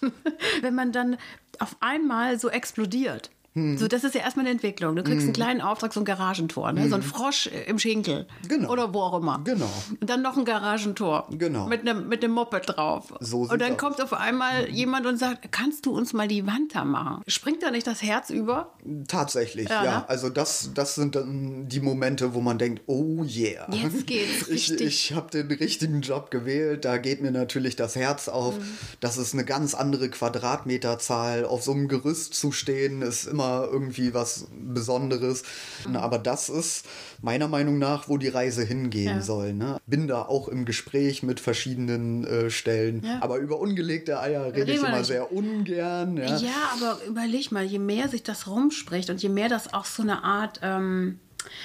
Wenn 0.62 0.74
man 0.74 0.92
dann 0.92 1.16
auf 1.58 1.76
einmal 1.80 2.38
so 2.38 2.48
explodiert. 2.48 3.30
Hm. 3.54 3.78
So, 3.78 3.86
das 3.86 4.02
ist 4.02 4.16
ja 4.16 4.22
erstmal 4.22 4.44
eine 4.46 4.52
Entwicklung. 4.52 4.96
Du 4.96 5.04
kriegst 5.04 5.22
einen 5.24 5.32
kleinen 5.32 5.60
Auftrag, 5.60 5.92
so 5.92 6.00
ein 6.00 6.04
Garagentor, 6.04 6.72
ne? 6.72 6.88
so 6.88 6.96
ein 6.96 7.02
Frosch 7.02 7.46
äh, 7.46 7.68
im 7.68 7.78
Schenkel. 7.78 8.26
Hm. 8.42 8.48
Genau. 8.48 8.70
Oder 8.70 8.92
wo 8.92 9.00
auch 9.00 9.20
immer. 9.20 9.40
Genau. 9.44 9.70
Und 10.00 10.10
dann 10.10 10.22
noch 10.22 10.36
ein 10.36 10.44
Garagentor. 10.44 11.28
Genau. 11.30 11.68
Mit 11.68 11.82
einem 11.82 12.08
mit 12.08 12.24
einem 12.24 12.34
Moped 12.34 12.62
drauf. 12.66 13.14
So 13.20 13.42
und 13.42 13.60
dann 13.60 13.72
aus. 13.72 13.78
kommt 13.78 14.02
auf 14.02 14.12
einmal 14.12 14.68
jemand 14.70 15.06
und 15.06 15.18
sagt, 15.18 15.52
kannst 15.52 15.86
du 15.86 15.96
uns 15.96 16.12
mal 16.12 16.26
die 16.26 16.46
Wand 16.48 16.74
da 16.74 16.84
machen? 16.84 17.22
Springt 17.28 17.62
da 17.62 17.70
nicht 17.70 17.86
das 17.86 18.02
Herz 18.02 18.30
über? 18.30 18.72
Tatsächlich, 19.06 19.68
Ja, 19.68 19.84
ja. 19.84 19.98
ne? 19.98 20.08
Also 20.08 20.30
das, 20.30 20.70
das 20.74 20.96
sind 20.96 21.14
dann 21.14 21.68
die 21.68 21.80
Momente, 21.80 22.34
wo 22.34 22.40
man 22.40 22.58
denkt, 22.58 22.82
oh 22.86 23.22
yeah. 23.22 23.72
Jetzt 23.72 24.06
geht's 24.08 24.48
Ich, 24.48 24.70
richtig. 24.70 24.80
ich 24.80 25.12
habe 25.14 25.30
den 25.30 25.46
richtigen 25.46 26.00
Job 26.00 26.32
gewählt, 26.32 26.84
da 26.84 26.96
geht 26.98 27.22
mir 27.22 27.30
natürlich 27.30 27.76
das 27.76 27.94
Herz 27.94 28.28
auf. 28.28 28.54
Das 28.98 29.16
ist 29.16 29.32
eine 29.32 29.44
ganz 29.44 29.74
andere 29.74 30.08
Quadratmeterzahl. 30.08 31.44
Auf 31.44 31.62
so 31.62 31.70
einem 31.72 31.86
Gerüst 31.86 32.34
zu 32.34 32.50
stehen, 32.50 33.02
ist 33.02 33.26
immer 33.26 33.43
irgendwie 33.70 34.14
was 34.14 34.46
Besonderes. 34.52 35.42
Mhm. 35.88 35.96
Aber 35.96 36.18
das 36.18 36.48
ist 36.48 36.86
meiner 37.22 37.48
Meinung 37.48 37.78
nach, 37.78 38.08
wo 38.08 38.18
die 38.18 38.28
Reise 38.28 38.62
hingehen 38.64 39.16
Ja. 39.16 39.22
soll. 39.22 39.52
Ne? 39.52 39.78
Bin 39.86 40.08
da 40.08 40.22
auch 40.22 40.48
im 40.48 40.64
Gespräch 40.64 41.22
mit 41.22 41.40
verschiedenen 41.40 42.24
äh, 42.24 42.50
Stellen. 42.50 43.02
Ja. 43.04 43.18
Aber 43.22 43.38
über 43.38 43.58
ungelegte 43.58 44.20
Eier 44.20 44.52
rede 44.54 44.72
ich 44.72 44.78
immer 44.78 44.96
nicht. 44.98 45.06
sehr 45.06 45.32
ungern. 45.32 46.16
Ja. 46.16 46.36
Ja, 46.36 46.50
aber 46.76 46.98
überleg 47.06 47.52
mal, 47.52 47.64
je 47.64 47.78
mehr 47.78 48.08
sich 48.08 48.22
das 48.22 48.46
rumspricht 48.46 49.10
und 49.10 49.22
je 49.22 49.28
mehr 49.28 49.48
das 49.48 49.72
auch 49.72 49.84
so 49.84 50.02
eine 50.02 50.22
Art, 50.24 50.60
ähm, 50.62 51.18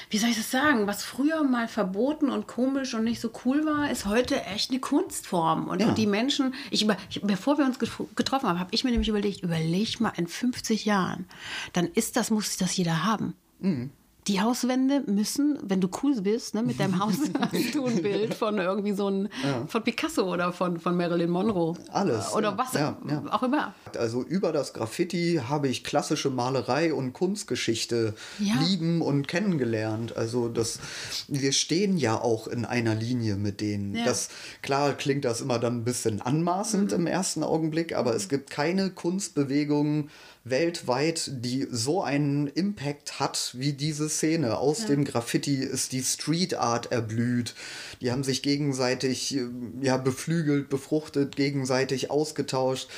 wie 0.09 0.17
soll 0.17 0.29
ich 0.29 0.37
das 0.37 0.51
sagen, 0.51 0.87
was 0.87 1.03
früher 1.03 1.43
mal 1.43 1.67
verboten 1.67 2.29
und 2.29 2.47
komisch 2.47 2.93
und 2.93 3.03
nicht 3.03 3.19
so 3.21 3.31
cool 3.45 3.65
war, 3.65 3.89
ist 3.91 4.05
heute 4.05 4.43
echt 4.45 4.71
eine 4.71 4.79
Kunstform. 4.79 5.67
Und, 5.67 5.81
Ja. 5.81 5.89
und 5.89 5.97
die 5.97 6.07
Menschen, 6.07 6.53
ich, 6.71 6.83
über, 6.83 6.97
ich, 7.09 7.21
bevor 7.21 7.57
wir 7.57 7.65
uns 7.65 7.79
getro- 7.79 8.07
getroffen 8.15 8.47
haben, 8.49 8.59
habe 8.59 8.69
ich 8.73 8.83
mir 8.83 8.91
nämlich 8.91 9.09
überlegt, 9.09 9.41
überleg 9.43 9.99
mal 9.99 10.13
in 10.15 10.27
50 10.27 10.85
Jahren, 10.85 11.25
dann 11.73 11.85
ist 11.87 12.15
das, 12.15 12.31
muss 12.31 12.57
das 12.57 12.75
jeder 12.77 13.03
haben. 13.05 13.35
Mhm. 13.59 13.91
Die 14.29 14.39
Hauswände 14.41 15.01
müssen, 15.07 15.57
wenn 15.63 15.81
du 15.81 15.89
cool 16.03 16.21
bist, 16.21 16.53
ne, 16.53 16.61
mit 16.61 16.79
deinem 16.79 16.99
Haus 16.99 17.15
hast 17.39 17.73
du 17.73 17.85
ein 17.87 18.01
Bild 18.03 18.35
von 18.35 18.59
irgendwie 18.59 18.93
so 18.93 19.09
ein, 19.09 19.27
von 19.67 19.83
Picasso 19.83 20.31
oder 20.31 20.53
von, 20.53 20.79
von 20.79 20.95
Marilyn 20.95 21.31
Monroe. 21.31 21.73
Alles, 21.91 22.31
Oder 22.33 22.51
ja, 22.51 22.57
was 22.57 22.73
ja, 22.73 22.97
ja. 23.09 23.23
auch 23.31 23.41
immer. 23.41 23.73
Also 23.97 24.21
über 24.23 24.51
das 24.51 24.73
Graffiti 24.73 25.41
habe 25.49 25.67
ich 25.67 25.83
klassische 25.83 26.29
Malerei 26.29 26.93
und 26.93 27.13
Kunstgeschichte 27.13 28.13
Ja. 28.37 28.53
lieben 28.61 29.01
und 29.01 29.27
kennengelernt. 29.27 30.15
Also 30.15 30.47
das, 30.47 30.79
wir 31.27 31.51
stehen 31.51 31.97
ja 31.97 32.21
auch 32.21 32.47
in 32.47 32.65
einer 32.65 32.93
Linie 32.93 33.35
mit 33.35 33.61
denen. 33.61 33.95
Ja. 33.95 34.05
Das 34.05 34.29
klar 34.61 34.93
klingt 34.93 35.25
das 35.25 35.41
immer 35.41 35.57
dann 35.57 35.77
ein 35.77 35.83
bisschen 35.83 36.21
anmaßend 36.21 36.91
im 36.93 37.07
ersten 37.07 37.43
Augenblick, 37.43 37.95
aber 37.95 38.13
es 38.15 38.29
gibt 38.29 38.51
keine 38.51 38.91
Kunstbewegung 38.91 40.09
weltweit, 40.43 41.29
die 41.43 41.67
so 41.69 42.01
einen 42.01 42.47
Impact 42.47 43.19
hat 43.19 43.51
wie 43.53 43.73
diese 43.73 44.09
Szene. 44.09 44.57
Aus 44.57 44.85
dem 44.85 45.03
Graffiti 45.03 45.55
ist 45.55 45.91
die 45.91 46.03
Street 46.03 46.55
Art 46.55 46.91
erblüht. 46.91 47.55
Die 48.01 48.11
haben 48.11 48.23
sich 48.23 48.41
gegenseitig 48.41 49.35
äh, 49.35 49.47
ja, 49.81 49.97
beflügelt, 49.97 50.69
befruchtet, 50.69 51.35
gegenseitig 51.35 52.09
ausgetauscht. 52.09 52.89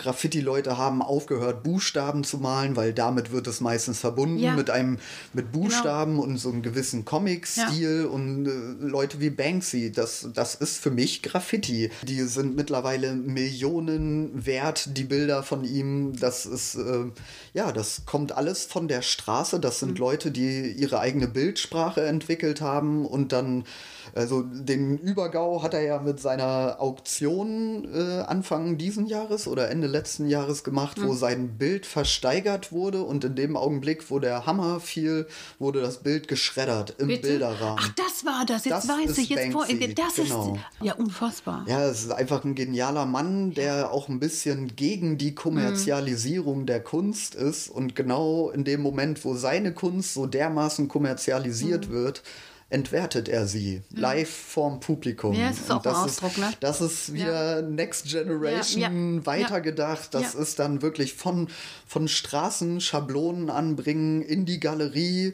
Graffiti-Leute 0.00 0.78
haben 0.78 1.02
aufgehört, 1.02 1.62
Buchstaben 1.62 2.24
zu 2.24 2.38
malen, 2.38 2.74
weil 2.74 2.92
damit 2.92 3.30
wird 3.32 3.46
es 3.46 3.60
meistens 3.60 4.00
verbunden 4.00 4.38
Ja. 4.38 4.54
mit 4.56 4.70
einem 4.70 4.98
mit 5.32 5.52
Buchstaben 5.52 6.18
und 6.18 6.38
so 6.38 6.48
einem 6.50 6.62
gewissen 6.62 7.04
Comic-Stil 7.04 8.06
und 8.06 8.46
äh, 8.46 8.50
Leute 8.84 9.20
wie 9.20 9.30
Banksy, 9.30 9.92
das, 9.92 10.28
das 10.34 10.54
ist 10.54 10.78
für 10.78 10.90
mich 10.90 11.22
Graffiti. 11.22 11.90
Die 12.02 12.22
sind 12.22 12.56
mittlerweile 12.56 13.12
Millionen 13.14 14.46
wert, 14.46 14.96
die 14.96 15.04
Bilder 15.04 15.42
von 15.42 15.64
ihm. 15.64 16.18
Das 16.18 16.46
ist, 16.46 16.76
äh, 16.76 17.04
ja, 17.52 17.70
das 17.72 18.06
kommt 18.06 18.32
alles 18.32 18.64
von 18.64 18.88
der 18.88 19.02
Straße. 19.02 19.60
Das 19.60 19.80
sind 19.80 19.98
Leute, 19.98 20.30
die 20.30 20.72
ihre 20.72 21.00
eigene 21.00 21.28
Bildsprache 21.28 22.04
entwickelt 22.06 22.60
haben 22.60 23.04
und 23.04 23.32
dann 23.32 23.64
also 24.14 24.42
den 24.42 24.98
Übergau 24.98 25.62
hat 25.62 25.74
er 25.74 25.82
ja 25.82 25.98
mit 26.00 26.18
seiner 26.20 26.76
Auktion 26.80 27.86
äh, 27.94 28.22
Anfang 28.22 28.76
diesen 28.76 29.06
Jahres 29.06 29.46
oder 29.46 29.70
Ende 29.70 29.86
letzten 29.90 30.28
Jahres 30.28 30.64
gemacht, 30.64 31.02
wo 31.02 31.14
sein 31.14 31.58
Bild 31.58 31.86
versteigert 31.86 32.72
wurde 32.72 33.02
und 33.02 33.24
in 33.24 33.34
dem 33.34 33.56
Augenblick, 33.56 34.10
wo 34.10 34.18
der 34.18 34.46
Hammer 34.46 34.80
fiel, 34.80 35.26
wurde 35.58 35.80
das 35.80 35.98
Bild 35.98 36.28
geschreddert 36.28 36.94
im 36.98 37.08
Bitte? 37.08 37.28
Bilderrahmen. 37.28 37.78
Ach, 37.80 37.88
das 37.96 38.24
war 38.24 38.44
das. 38.46 38.64
Jetzt 38.64 38.88
Das 38.88 38.88
weiß 38.88 39.18
ich 39.18 39.28
jetzt 39.28 39.52
vor. 39.52 39.66
Das 39.66 40.14
genau. 40.14 40.54
ist 40.54 40.84
ja 40.86 40.94
unfassbar. 40.94 41.64
Ja, 41.68 41.84
es 41.84 42.04
ist 42.04 42.12
einfach 42.12 42.44
ein 42.44 42.54
genialer 42.54 43.06
Mann, 43.06 43.52
der 43.52 43.92
auch 43.92 44.08
ein 44.08 44.20
bisschen 44.20 44.76
gegen 44.76 45.18
die 45.18 45.34
Kommerzialisierung 45.34 46.66
der 46.66 46.80
Kunst 46.80 47.34
ist. 47.34 47.68
Und 47.68 47.94
genau 47.96 48.50
in 48.50 48.64
dem 48.64 48.80
Moment, 48.80 49.24
wo 49.24 49.34
seine 49.34 49.72
Kunst 49.72 50.14
so 50.14 50.26
dermaßen 50.26 50.88
kommerzialisiert 50.88 51.90
wird, 51.90 52.22
entwertet 52.70 53.28
er 53.28 53.46
sie 53.48 53.82
live 53.90 54.30
vorm 54.30 54.78
Publikum. 54.78 55.34
Ja, 55.34 55.50
ist 55.50 55.70
auch 55.70 55.76
ein 55.76 55.82
das 55.82 55.96
Ausdruck, 55.96 56.38
ne? 56.38 56.52
Das 56.60 56.80
ist 56.80 57.12
wieder 57.12 57.62
Next 57.62 58.08
Generation 58.08 58.80
Ja, 58.80 58.90
ja, 58.90 59.26
weitergedacht. 59.26 60.14
Das 60.14 60.34
ja. 60.34 60.40
ist 60.40 60.60
dann 60.60 60.80
wirklich 60.80 61.14
von, 61.14 61.48
von 61.86 62.06
Straßen 62.06 62.80
Schablonen 62.80 63.50
anbringen 63.50 64.22
in 64.22 64.46
die 64.46 64.60
Galerie, 64.60 65.32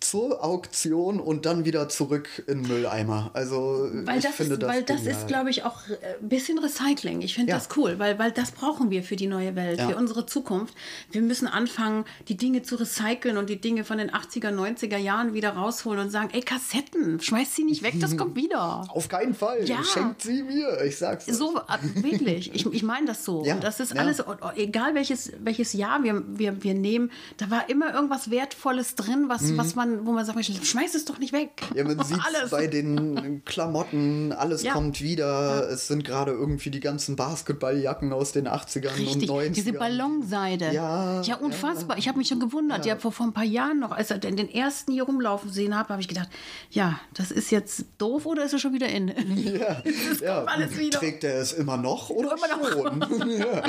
zur 0.00 0.42
Auktion 0.44 1.20
und 1.20 1.46
dann 1.46 1.64
wieder 1.64 1.88
zurück 1.88 2.28
in 2.46 2.62
den 2.62 2.68
Mülleimer. 2.68 3.30
Also 3.34 3.88
weil 4.04 4.18
ich 4.18 4.24
das, 4.24 4.34
finde 4.34 4.58
das 4.58 4.68
weil 4.70 4.82
das 4.82 4.98
genial. 5.02 5.16
ist, 5.20 5.26
glaube 5.28 5.50
ich, 5.50 5.64
auch 5.64 5.78
ein 6.20 6.28
bisschen 6.28 6.58
Recycling. 6.58 7.20
Ich 7.22 7.34
finde 7.34 7.50
Ja. 7.50 7.56
das 7.58 7.68
cool, 7.76 7.98
weil, 7.98 8.18
weil 8.18 8.32
das 8.32 8.50
brauchen 8.50 8.90
wir 8.90 9.02
für 9.02 9.16
die 9.16 9.26
neue 9.26 9.54
Welt, 9.56 9.78
Ja. 9.78 9.88
für 9.88 9.96
unsere 9.96 10.26
Zukunft. 10.26 10.74
Wir 11.12 11.22
müssen 11.22 11.46
anfangen, 11.46 12.04
die 12.28 12.36
Dinge 12.36 12.62
zu 12.62 12.76
recyceln 12.76 13.36
und 13.36 13.48
die 13.50 13.60
Dinge 13.60 13.84
von 13.84 13.98
den 13.98 14.10
80er, 14.10 14.50
90er 14.50 14.96
Jahren 14.96 15.34
wieder 15.34 15.50
rausholen 15.50 16.00
und 16.00 16.10
sagen, 16.10 16.30
ey, 16.32 16.40
Kassetten, 16.40 17.20
schmeiß 17.20 17.54
sie 17.54 17.64
nicht 17.64 17.82
weg, 17.82 17.94
das 18.00 18.16
kommt 18.16 18.36
wieder. 18.36 18.84
Auf 18.88 19.08
keinen 19.08 19.34
Fall. 19.34 19.64
Ja. 19.68 19.82
Schenkt 19.84 20.22
sie 20.22 20.42
mir. 20.42 20.82
Ich 20.84 20.98
sag's. 20.98 21.28
euch. 21.28 21.34
So, 21.34 21.56
äh, 21.58 22.02
wirklich. 22.02 22.54
Ich, 22.54 22.66
ich 22.66 22.82
meine 22.82 23.06
das 23.06 23.24
so. 23.24 23.44
Ja, 23.44 23.56
das 23.56 23.80
ist 23.80 23.96
alles, 23.96 24.18
äh, 24.20 24.24
egal 24.56 24.94
welches, 24.94 25.32
welches 25.40 25.72
Jahr 25.72 26.02
wir, 26.02 26.22
wir, 26.26 26.62
wir 26.62 26.74
nehmen, 26.74 27.10
da 27.36 27.50
war 27.50 27.68
immer 27.68 27.94
irgendwas 27.94 28.30
Wertvolles 28.30 28.94
drin, 28.94 29.24
was, 29.28 29.42
Mhm. 29.42 29.58
was 29.58 29.74
man, 29.74 29.83
wo 30.04 30.12
man 30.12 30.24
sagt, 30.24 30.44
schmeiß 30.44 30.94
es 30.94 31.04
doch 31.04 31.18
nicht 31.18 31.32
weg. 31.32 31.50
Ja, 31.74 31.84
man 31.84 32.02
sieht 32.04 32.18
Alles. 32.24 32.50
bei 32.50 32.66
den 32.66 33.42
Klamotten, 33.44 34.32
alles 34.32 34.62
Ja. 34.62 34.72
kommt 34.72 35.00
wieder. 35.00 35.68
Es 35.70 35.88
sind 35.88 36.04
gerade 36.04 36.32
irgendwie 36.32 36.70
die 36.70 36.80
ganzen 36.80 37.16
Basketballjacken 37.16 38.12
aus 38.12 38.32
den 38.32 38.46
80ern 38.48 38.94
Richtig, 38.96 39.30
und 39.30 39.36
90ern. 39.38 39.52
diese 39.52 39.72
Ballonseide. 39.72 40.72
Ja, 40.72 41.20
ja 41.22 41.36
unfassbar. 41.36 41.98
Ich 41.98 42.08
habe 42.08 42.18
mich 42.18 42.28
schon 42.28 42.40
gewundert. 42.40 42.86
Ja, 42.86 42.96
vor, 42.96 43.12
vor 43.12 43.26
ein 43.26 43.32
paar 43.32 43.44
Jahren 43.44 43.80
noch, 43.80 43.92
als 43.92 44.10
ich 44.10 44.18
den 44.18 44.36
den 44.36 44.48
ersten 44.52 44.92
hier 44.92 45.04
rumlaufen 45.04 45.50
sehen 45.50 45.76
habe, 45.76 45.90
habe 45.90 46.00
ich 46.02 46.08
gedacht, 46.08 46.28
ja, 46.70 46.98
das 47.14 47.30
ist 47.30 47.50
jetzt 47.50 47.84
doof 47.98 48.26
oder 48.26 48.44
ist 48.44 48.52
er 48.52 48.58
schon 48.58 48.72
wieder 48.72 48.88
in? 48.88 49.08
Ja, 49.44 49.82
ja. 50.22 50.36
kommt 50.38 50.48
alles 50.48 50.76
wieder. 50.78 50.98
Trägt 50.98 51.24
er 51.24 51.36
es 51.40 51.52
immer 51.52 51.76
noch 51.76 52.10
oder 52.10 52.34
Immer 52.36 52.48
noch. 52.48 52.70
schon? 52.72 53.30
ja. 53.30 53.62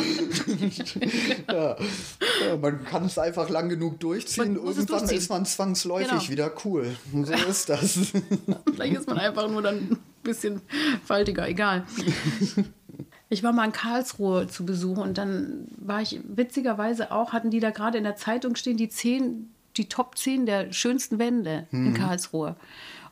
ja. 1.54 1.75
ja. 2.47 2.58
Man 2.62 2.84
kann 2.86 3.06
es 3.06 3.17
einfach 3.17 3.49
lang 3.49 3.69
genug 3.69 3.99
durchziehen. 3.99 4.54
Man 4.54 4.67
es 4.69 4.78
Irgendwann 4.78 4.99
durchziehen. 4.99 5.17
ist 5.17 5.30
man 5.30 5.45
zwangsläufig 5.45 6.04
Genau. 6.09 6.29
wieder 6.29 6.51
cool. 6.63 6.95
So 7.11 7.33
ist 7.49 7.69
das. 7.69 8.13
Vielleicht 8.73 8.97
ist 8.97 9.07
man 9.07 9.17
einfach 9.17 9.49
nur 9.49 9.61
dann 9.61 9.77
ein 9.77 9.99
bisschen 10.23 10.61
faltiger, 11.03 11.47
egal. 11.47 11.85
Ich 13.29 13.43
war 13.43 13.53
mal 13.53 13.65
in 13.65 13.71
Karlsruhe 13.71 14.47
zu 14.47 14.65
Besuch 14.65 14.97
und 14.97 15.17
dann 15.17 15.67
war 15.77 16.01
ich 16.01 16.19
witzigerweise 16.27 17.11
auch, 17.11 17.33
hatten 17.33 17.49
die 17.49 17.59
da 17.59 17.71
gerade 17.71 17.97
in 17.97 18.03
der 18.03 18.15
Zeitung 18.15 18.55
stehen, 18.55 18.77
die 18.77 18.89
zehn, 18.89 19.49
die 19.77 19.89
Top 19.89 20.17
10 20.17 20.45
der 20.45 20.71
schönsten 20.71 21.19
Wände 21.19 21.67
in 21.71 21.93
Karlsruhe. 21.93 22.55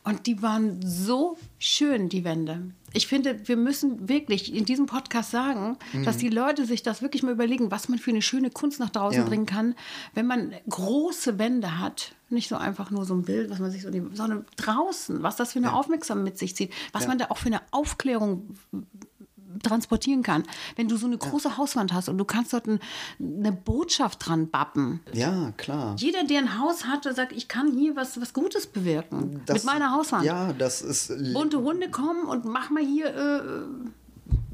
Und 0.03 0.27
die 0.27 0.41
waren 0.41 0.79
so 0.85 1.37
schön, 1.59 2.09
die 2.09 2.23
Wände. 2.25 2.71
Ich 2.91 3.07
finde, 3.07 3.47
wir 3.47 3.57
müssen 3.57 4.07
wirklich 4.09 4.53
in 4.53 4.65
diesem 4.65 4.85
Podcast 4.85 5.31
sagen, 5.31 5.77
dass 6.05 6.17
die 6.17 6.29
Leute 6.29 6.65
sich 6.65 6.83
das 6.83 7.01
wirklich 7.01 7.23
mal 7.23 7.31
überlegen, 7.31 7.71
was 7.71 7.89
man 7.89 7.97
für 7.97 8.11
eine 8.11 8.21
schöne 8.21 8.51
Kunst 8.51 8.79
nach 8.79 8.89
draußen 8.91 9.21
Ja. 9.21 9.27
bringen 9.27 9.45
kann, 9.47 9.75
wenn 10.13 10.27
man 10.27 10.53
große 10.69 11.39
Wände 11.39 11.79
hat. 11.79 12.13
Nicht 12.29 12.49
so 12.49 12.55
einfach 12.55 12.91
nur 12.91 13.05
so 13.05 13.13
ein 13.15 13.23
Bild, 13.23 13.49
was 13.49 13.59
man 13.59 13.71
sich 13.71 13.81
so, 13.81 13.89
sondern 14.13 14.45
draußen, 14.57 15.23
was 15.23 15.37
das 15.37 15.53
für 15.53 15.59
eine 15.59 15.73
Aufmerksamkeit 15.73 16.23
mit 16.25 16.37
sich 16.37 16.55
zieht, 16.55 16.71
was 16.91 17.07
man 17.07 17.17
da 17.17 17.27
auch 17.29 17.37
für 17.37 17.47
eine 17.47 17.61
Aufklärung 17.71 18.55
transportieren 19.61 20.23
kann. 20.23 20.43
Wenn 20.75 20.87
du 20.87 20.97
so 20.97 21.05
eine 21.05 21.17
große 21.17 21.57
Hauswand 21.57 21.93
hast 21.93 22.09
und 22.09 22.17
du 22.17 22.25
kannst 22.25 22.53
dort 22.53 22.67
ein, 22.67 22.79
eine 23.19 23.51
Botschaft 23.51 24.25
dran 24.27 24.49
bappen. 24.49 25.01
Ja, 25.13 25.51
klar. 25.57 25.95
Jeder, 25.97 26.23
der 26.23 26.39
ein 26.39 26.59
Haus 26.59 26.85
hat, 26.85 27.05
der 27.05 27.13
sagt, 27.13 27.31
ich 27.33 27.47
kann 27.47 27.71
hier 27.71 27.95
was, 27.95 28.19
was 28.19 28.33
Gutes 28.33 28.67
bewirken 28.67 29.41
Das- 29.45 29.55
mit 29.63 29.65
meiner 29.65 29.91
Hauswand. 29.91 30.23
Ja, 30.25 30.53
das 30.53 30.81
ist. 30.81 31.11
Bunte 31.33 31.61
Hunde 31.61 31.89
kommen 31.89 32.25
und 32.25 32.45
mach 32.45 32.69
mal 32.69 32.83
hier 32.83 33.07
äh, 33.07 33.51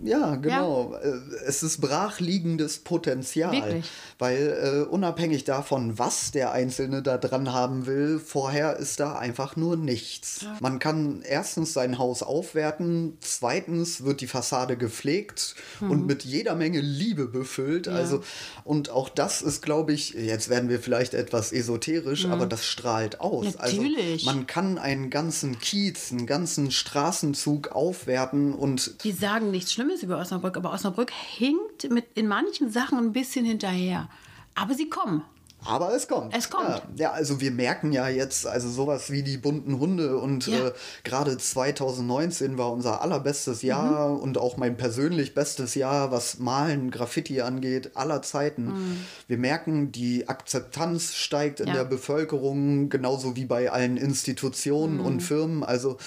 Ja, 0.04 0.36
genau. 0.36 0.94
Äh, 0.96 1.12
Es 1.46 1.64
ist 1.64 1.82
brachliegendes 1.82 2.80
Potenzial. 2.80 3.52
Wirklich. 3.52 3.86
Weil 4.18 4.86
äh, 4.88 4.90
unabhängig 4.90 5.44
davon, 5.46 5.98
was 5.98 6.32
der 6.32 6.52
Einzelne 6.52 7.02
da 7.02 7.18
dran 7.18 7.54
haben 7.54 7.86
will, 7.86 8.20
vorher 8.20 8.78
ist 8.78 9.00
da 9.00 9.18
einfach 9.18 9.56
nur 9.56 9.78
nichts. 9.78 10.46
Man 10.60 10.80
kann 10.80 11.22
erstens 11.24 11.74
sein 11.74 11.98
Haus 11.98 12.22
aufwerten, 12.24 13.18
zweitens 13.22 14.04
wird 14.04 14.22
die 14.22 14.28
Fassade 14.28 14.78
gepflegt 14.78 15.56
Mhm. 15.80 15.92
und 15.92 16.06
mit 16.06 16.24
jeder 16.24 16.56
Menge 16.56 16.82
Liebe 16.82 17.28
befüllt. 17.28 17.88
Also, 17.88 18.22
und 18.64 18.90
auch 18.90 19.10
das 19.10 19.42
ist, 19.42 19.62
glaube 19.62 19.94
ich, 19.94 20.12
jetzt 20.12 20.50
werden 20.50 20.70
wir 20.70 20.80
vielleicht 20.80 21.14
etwas 21.14 21.52
esoterisch, 21.52 22.26
aber 22.26 22.46
das 22.46 22.66
strahlt 22.66 23.20
aus. 23.22 23.46
Mhm. 23.46 23.54
Natürlich. 23.60 24.26
Also 24.28 24.38
man 24.38 24.48
kann 24.48 24.78
einen 24.78 25.10
ganzen 25.10 25.60
Kiez, 25.60 26.12
einen 26.12 26.26
ganzen 26.26 26.72
Straßenzug 26.72 27.70
aufwerten 27.72 28.54
und 28.54 29.04
Die 29.04 29.12
sagen 29.12 29.52
nichts 29.52 29.74
Schlimmes 29.74 29.89
über 30.04 30.18
Osnabrück, 30.20 30.58
aber 30.58 30.72
Osnabrück 30.74 31.12
hinkt 31.12 31.90
mit 31.90 32.06
in 32.16 32.28
manchen 32.28 32.70
Sachen 32.72 32.98
ein 32.98 33.14
bisschen 33.14 33.46
hinterher. 33.46 34.10
Aber 34.56 34.74
sie 34.74 34.90
kommen. 34.90 35.24
Aber 35.66 35.94
es 35.94 36.08
kommt. 36.08 36.34
Es 36.34 36.50
kommt. 36.50 36.70
Ja, 36.70 36.82
ja, 36.96 37.12
also 37.12 37.42
wir 37.42 37.52
merken 37.52 37.92
ja 37.92 38.08
jetzt, 38.08 38.48
also 38.48 38.70
sowas 38.70 39.12
wie 39.12 39.24
die 39.24 39.36
bunten 39.36 39.78
Hunde 39.78 40.18
und 40.18 40.48
Ja. 40.48 40.68
äh, 40.68 40.72
gerade 41.04 41.38
2019 41.38 42.58
war 42.58 42.72
unser 42.72 43.02
allerbestes 43.02 43.62
Jahr 43.62 44.08
Mhm. 44.16 44.20
und 44.22 44.38
auch 44.38 44.56
mein 44.56 44.78
persönlich 44.78 45.34
bestes 45.36 45.76
Jahr, 45.76 46.12
was 46.12 46.40
Malen, 46.40 46.92
Graffiti 46.92 47.42
angeht, 47.42 47.92
aller 47.96 48.22
Zeiten. 48.22 49.04
Wir 49.28 49.38
merken, 49.38 49.92
die 49.92 50.30
Akzeptanz 50.30 51.14
steigt 51.16 51.60
in 51.60 51.66
Mhm. 51.66 51.76
Ja. 51.76 51.84
der 51.84 51.90
Bevölkerung, 51.90 52.88
genauso 52.88 53.36
wie 53.36 53.46
bei 53.46 53.70
allen 53.70 53.98
Institutionen 53.98 55.02
und 55.02 55.20
Firmen. 55.20 55.66
Also 55.66 55.98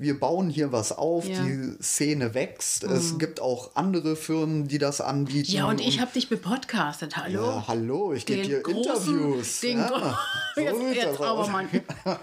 wir 0.00 0.18
bauen 0.18 0.48
hier 0.50 0.72
was 0.72 0.92
auf, 0.96 1.24
Mhm. 1.26 1.30
Ja. 1.32 1.40
Mhm. 1.42 1.76
die 1.78 1.82
Szene 1.82 2.34
wächst. 2.34 2.84
Es 2.84 3.18
gibt 3.18 3.40
auch 3.40 3.70
andere 3.74 4.16
Firmen, 4.16 4.66
die 4.68 4.78
das 4.78 5.00
anbieten. 5.00 5.52
Ja, 5.52 5.66
und 5.66 5.80
ich 5.80 6.00
habe 6.00 6.10
dich 6.12 6.28
bepodcastet. 6.28 7.16
Hallo? 7.16 7.44
Ja, 7.44 7.64
hallo, 7.68 8.12
ich 8.14 8.24
gebe 8.26 8.42
dir 8.42 8.62
großen- 8.62 8.76
Interviews. 9.10 9.60
Den 9.60 9.78
ja, 9.78 10.18
so 10.56 10.60
jetzt, 10.62 10.96
jetzt 10.96 11.20
aber 11.20 11.46
mal. 11.48 11.66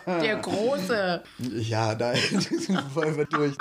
Der 0.07 0.37
Große. 0.37 1.21
Ja, 1.39 1.95
da 1.95 2.13
wollen 2.93 3.17
wir 3.17 3.25
durch. 3.25 3.53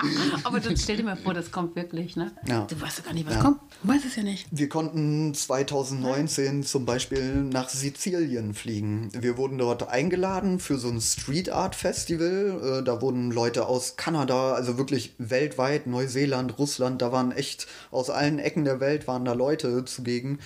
Aber 0.44 0.60
dann 0.60 0.76
stell 0.76 0.96
dir 0.96 1.04
mal 1.04 1.16
vor, 1.16 1.34
das 1.34 1.50
kommt 1.50 1.76
wirklich, 1.76 2.16
ne? 2.16 2.32
Ja. 2.46 2.64
Du 2.68 2.80
weißt 2.80 2.98
doch 3.00 3.04
gar 3.04 3.12
nicht, 3.14 3.28
was 3.28 3.38
kommt. 3.38 3.60
Du 3.82 3.88
weißt 3.88 4.04
es 4.06 4.16
ja 4.16 4.22
nicht. 4.22 4.46
Wir 4.50 4.68
konnten 4.68 5.34
2019 5.34 6.62
zum 6.64 6.84
Beispiel 6.86 7.34
nach 7.34 7.68
Sizilien 7.68 8.54
fliegen. 8.54 9.10
Wir 9.12 9.36
wurden 9.36 9.58
dort 9.58 9.88
eingeladen 9.88 10.58
für 10.58 10.78
so 10.78 10.88
ein 10.88 11.00
Street 11.00 11.50
Art 11.50 11.74
Festival. 11.74 12.80
Äh, 12.80 12.82
Da 12.86 13.00
wurden 13.02 13.30
Leute 13.30 13.66
aus 13.66 13.96
Kanada, 14.06 14.52
also 14.52 14.78
wirklich 14.78 15.14
weltweit, 15.18 15.88
Neuseeland, 15.88 16.60
Russland, 16.60 17.02
da 17.02 17.10
waren 17.10 17.32
echt 17.32 17.66
aus 17.90 18.08
allen 18.08 18.38
Ecken 18.38 18.64
der 18.64 18.78
Welt 18.78 19.08
waren 19.08 19.24
da 19.24 19.32
Leute 19.32 19.84
zugegen. 19.84 20.38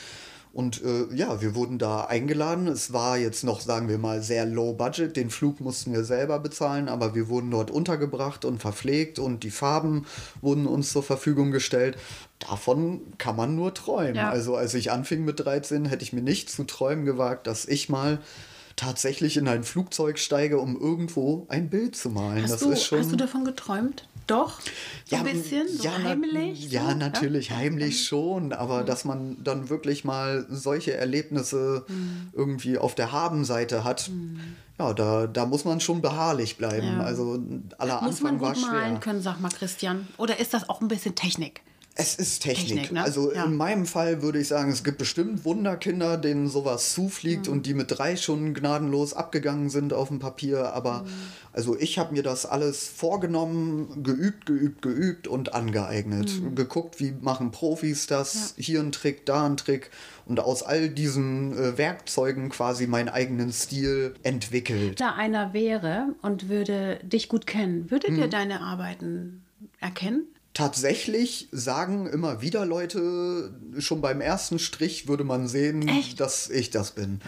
Und 0.55 0.83
äh, 0.83 1.14
ja, 1.14 1.42
wir 1.42 1.55
wurden 1.55 1.77
da 1.77 2.07
eingeladen. 2.07 2.68
Es 2.68 2.94
war 2.94 3.18
jetzt 3.18 3.44
noch, 3.44 3.61
sagen 3.61 3.90
wir 3.90 3.99
mal, 3.99 4.23
sehr 4.23 4.46
low 4.46 4.73
budget. 4.73 5.14
Den 5.14 5.29
Flug 5.29 5.61
mussten 5.61 5.92
wir 5.92 6.05
selber 6.05 6.38
bezahlen, 6.38 6.88
aber 6.88 7.14
wir 7.14 7.29
wurden 7.29 7.51
dort 7.51 7.70
untergebracht 7.70 8.46
und 8.46 8.61
verpflegt 8.62 9.18
und 9.18 9.44
die 9.44 9.51
Farben 9.51 10.07
wurden 10.40 10.66
uns 10.66 10.90
zur 10.90 11.03
Verfügung 11.03 11.51
gestellt. 11.51 11.99
Davon 12.38 13.03
kann 13.18 13.37
man 13.37 13.57
nur 13.57 13.75
träumen. 13.75 14.14
Ja. 14.14 14.31
Also 14.31 14.57
als 14.57 14.73
ich 14.73 14.90
anfing 14.90 15.23
mit 15.27 15.38
13, 15.38 15.85
hätte 15.85 16.03
ich 16.03 16.14
mir 16.14 16.23
nicht 16.23 16.49
zu 16.49 16.64
träumen 16.64 17.05
gewagt, 17.05 17.46
dass 17.46 17.66
ich 17.66 17.90
mal 17.90 18.20
tatsächlich 18.81 19.37
in 19.37 19.47
ein 19.49 19.62
Flugzeug 19.62 20.19
steige, 20.19 20.59
um 20.59 20.81
irgendwo 20.81 21.47
ein 21.49 21.69
Bild 21.71 21.95
zu 21.97 22.11
malen. 22.11 22.43
Hast, 22.43 22.53
das 22.55 22.61
du, 22.61 22.71
ist 22.71 22.85
schon 22.85 22.99
hast 23.01 23.12
du 23.12 23.16
davon 23.16 23.45
geträumt? 23.45 24.07
Doch? 24.27 24.61
So 25.07 25.16
ein 25.16 25.25
bisschen? 25.25 25.66
So 25.69 25.85
ja, 25.85 25.93
heimlich? 26.03 26.71
Ja, 26.71 26.90
so? 26.90 26.97
natürlich, 26.97 27.51
heimlich 27.51 28.05
schon, 28.07 28.53
aber 28.53 28.85
dass 28.85 29.05
man 29.05 29.37
dann 29.43 29.69
wirklich 29.71 30.05
mal 30.05 30.47
solche 30.49 30.95
Erlebnisse 30.95 31.85
Mhm. 31.88 32.29
irgendwie 32.33 32.79
auf 32.79 32.95
der 32.95 33.11
Habenseite 33.12 33.83
hat, 33.85 34.11
ja, 34.79 34.95
da, 34.95 35.27
da 35.27 35.47
muss 35.47 35.64
man 35.64 35.81
schon 35.81 36.01
beharrlich 36.01 36.57
bleiben. 36.57 36.87
Ja. 36.99 37.01
Also 37.01 37.38
aller 37.79 38.01
Muss 38.03 38.21
man 38.21 38.35
Anfang 38.35 38.40
war 38.40 38.55
gut 38.55 38.62
malen 38.62 38.90
schwer. 38.93 39.01
können, 39.01 39.21
sag 39.23 39.40
mal 39.40 39.51
Christian. 39.51 40.07
Oder 40.16 40.38
ist 40.38 40.55
das 40.55 40.69
auch 40.69 40.81
ein 40.81 40.88
bisschen 40.88 41.14
Technik? 41.16 41.61
Es 41.96 42.14
ist 42.14 42.42
Technik. 42.42 42.68
Technik, 42.68 42.92
ne? 42.92 43.03
Also 43.03 43.33
Ja. 43.35 43.44
in 43.44 43.57
meinem 43.57 43.85
Fall 43.85 44.22
würde 44.22 44.38
ich 44.40 44.48
sagen, 44.48 44.70
es 44.70 44.85
gibt 44.85 44.98
bestimmt 44.98 45.44
Wunderkinder, 45.44 46.16
denen 46.16 46.48
sowas 46.48 46.94
zufliegt 46.94 47.46
Mhm. 47.46 47.53
und 47.53 47.66
die 47.66 47.74
mit 47.74 47.90
drei 47.98 48.16
schon 48.16 48.55
gnadenlos 48.55 49.12
abgegangen 49.12 49.68
sind 49.70 49.92
auf 49.92 50.09
dem 50.09 50.18
Papier. 50.20 50.72
Aber 50.72 51.03
Mhm. 51.03 51.09
also 51.53 51.76
ich 51.79 51.98
habe 51.98 52.12
mir 52.14 52.22
das 52.22 52.46
alles 52.46 52.88
vorgenommen, 52.88 54.03
geübt, 54.05 54.46
geübt, 54.46 54.83
geübt 54.83 55.26
und 55.29 55.53
angeeignet. 55.53 56.31
Mhm. 56.40 56.55
Geguckt, 56.55 57.00
wie 57.00 57.12
machen 57.20 57.50
Profis 57.50 58.07
das, 58.07 58.55
hier 58.57 58.81
ein 58.81 58.92
Trick, 58.92 59.26
da 59.26 59.44
ein 59.44 59.57
Trick. 59.57 59.90
Und 60.26 60.38
aus 60.40 60.62
all 60.62 60.88
diesen 60.88 61.53
äh, 61.59 61.76
Werkzeugen 61.76 62.50
quasi 62.50 62.87
meinen 62.87 63.09
eigenen 63.09 63.53
Stil 63.53 64.14
entwickelt. 64.22 65.00
Da 65.00 65.14
einer 65.16 65.53
wäre 65.53 66.14
und 66.22 66.48
würde 66.48 67.00
dich 67.03 67.29
gut 67.29 67.46
kennen, 67.48 67.90
würde 67.90 68.11
Mhm. 68.12 68.16
der 68.16 68.29
deine 68.29 68.61
Arbeiten 68.61 69.42
erkennen? 69.81 70.22
Tatsächlich 70.55 71.49
sagen 71.53 72.07
immer 72.07 72.43
wieder 72.43 72.67
Leute, 72.67 73.55
schon 73.79 74.01
beim 74.01 74.21
ersten 74.21 74.59
Strich 74.59 75.07
würde 75.09 75.25
man 75.25 75.47
sehen, 75.49 75.87
Echt? 75.89 76.19
dass 76.21 76.51
ich 76.51 76.71
das 76.71 76.91
bin. 76.91 77.21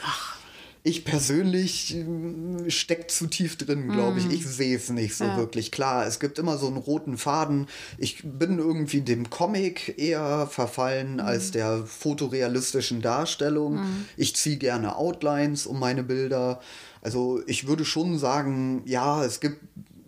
ich 0.83 1.05
persönlich 1.05 1.95
äh, 1.97 2.69
steckt 2.69 3.13
zu 3.13 3.29
tief 3.29 3.57
drin, 3.57 3.89
glaube 3.93 4.19
ich. 4.19 4.27
Ich 4.33 4.45
sehe 4.45 4.77
es 4.77 4.91
nicht 4.91 5.15
so 5.15 5.23
Ja. 5.25 5.37
wirklich. 5.37 5.71
Klar, 5.71 6.05
es 6.07 6.19
gibt 6.19 6.41
immer 6.41 6.59
so 6.59 6.67
einen 6.67 6.77
roten 6.79 7.17
Faden. 7.17 7.69
Ich 7.97 8.23
bin 8.25 8.59
irgendwie 8.59 9.03
dem 9.03 9.31
Comic 9.31 9.95
eher 9.99 10.49
verfallen 10.49 11.21
als 11.21 11.53
der 11.53 11.87
fotorealistischen 11.87 13.01
Darstellung. 13.03 13.81
Ich 14.17 14.35
ziehe 14.35 14.57
gerne 14.57 14.97
Outlines 14.97 15.67
um 15.67 15.79
meine 15.79 16.03
Bilder. 16.03 16.61
Also 17.03 17.41
ich 17.47 17.69
würde 17.69 17.85
schon 17.85 18.19
sagen, 18.19 18.83
ja, 18.87 19.25
es 19.25 19.39
gibt 19.39 19.61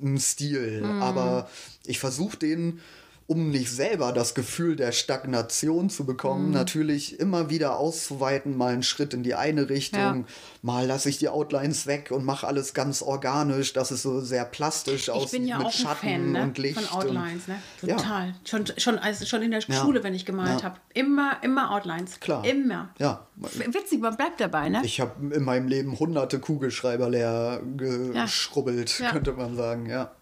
einen 0.03 0.19
Stil, 0.19 0.85
aber 1.01 1.49
ich 1.87 2.01
versuche 2.01 2.37
den 2.37 2.81
um 3.27 3.49
nicht 3.49 3.71
selber 3.71 4.13
das 4.13 4.35
Gefühl 4.35 4.77
der 4.77 4.93
Stagnation 4.93 5.89
zu 5.89 6.05
bekommen, 6.05 6.51
natürlich 6.51 7.19
immer 7.19 7.49
wieder 7.49 7.79
auszuweiten, 7.79 8.55
mal 8.57 8.75
einen 8.75 8.83
Schritt 8.83 9.15
in 9.15 9.23
die 9.23 9.35
eine 9.35 9.71
Richtung, 9.71 10.01
Ja. 10.01 10.25
mal 10.61 10.87
lasse 10.87 11.09
ich 11.09 11.17
die 11.19 11.31
Outlines 11.31 11.87
weg 11.87 12.11
und 12.11 12.25
mache 12.25 12.47
alles 12.47 12.75
ganz 12.75 13.01
organisch, 13.01 13.73
dass 13.73 13.91
es 13.91 14.03
so 14.03 14.21
sehr 14.21 14.45
plastisch 14.45 15.05
Ich 15.05 15.11
aussieht 15.11 15.41
bin 15.41 15.49
ja 15.49 15.57
mit 15.57 15.67
auch 15.69 15.71
ein 15.73 15.77
Schatten 15.79 16.07
Fan 16.09 16.33
ne? 16.33 16.43
und 16.43 16.59
Licht. 16.59 16.79
von 16.79 16.99
Outlines, 17.01 17.49
ne? 17.49 17.57
Ja. 17.83 17.97
Total. 17.97 18.35
Schon, 18.45 18.65
schon, 18.77 18.99
als, 18.99 19.27
schon 19.27 19.41
in 19.41 19.53
der 19.53 19.61
Ja. 19.61 19.81
Schule, 19.81 20.03
wenn 20.05 20.15
ich 20.15 20.27
gemalt 20.27 20.61
Ja. 20.61 20.65
habe. 20.65 20.81
Immer, 20.93 21.39
immer 21.43 21.71
Outlines. 21.71 22.21
Klar. 22.21 22.45
Immer. 22.45 22.91
Ja. 22.99 23.27
Witzig, 23.37 24.01
man 24.01 24.17
bleibt 24.17 24.39
dabei, 24.41 24.69
ne? 24.69 24.83
Ich 24.85 25.01
habe 25.01 25.35
in 25.35 25.43
meinem 25.45 25.67
Leben 25.69 25.99
hunderte 25.99 26.39
Kugelschreiber 26.41 27.09
leer 27.09 27.61
geschrubbelt, 27.77 28.99
Ja. 28.99 29.13
könnte 29.13 29.33
man 29.33 29.57
sagen, 29.57 29.87
ja. 29.87 30.13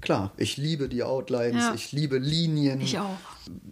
Klar, 0.00 0.32
ich 0.36 0.56
liebe 0.56 0.88
die 0.88 1.02
Outlines, 1.02 1.62
Ja. 1.62 1.74
ich 1.74 1.92
liebe 1.92 2.18
Linien. 2.18 2.80
Ich 2.80 2.98
auch. 2.98 3.16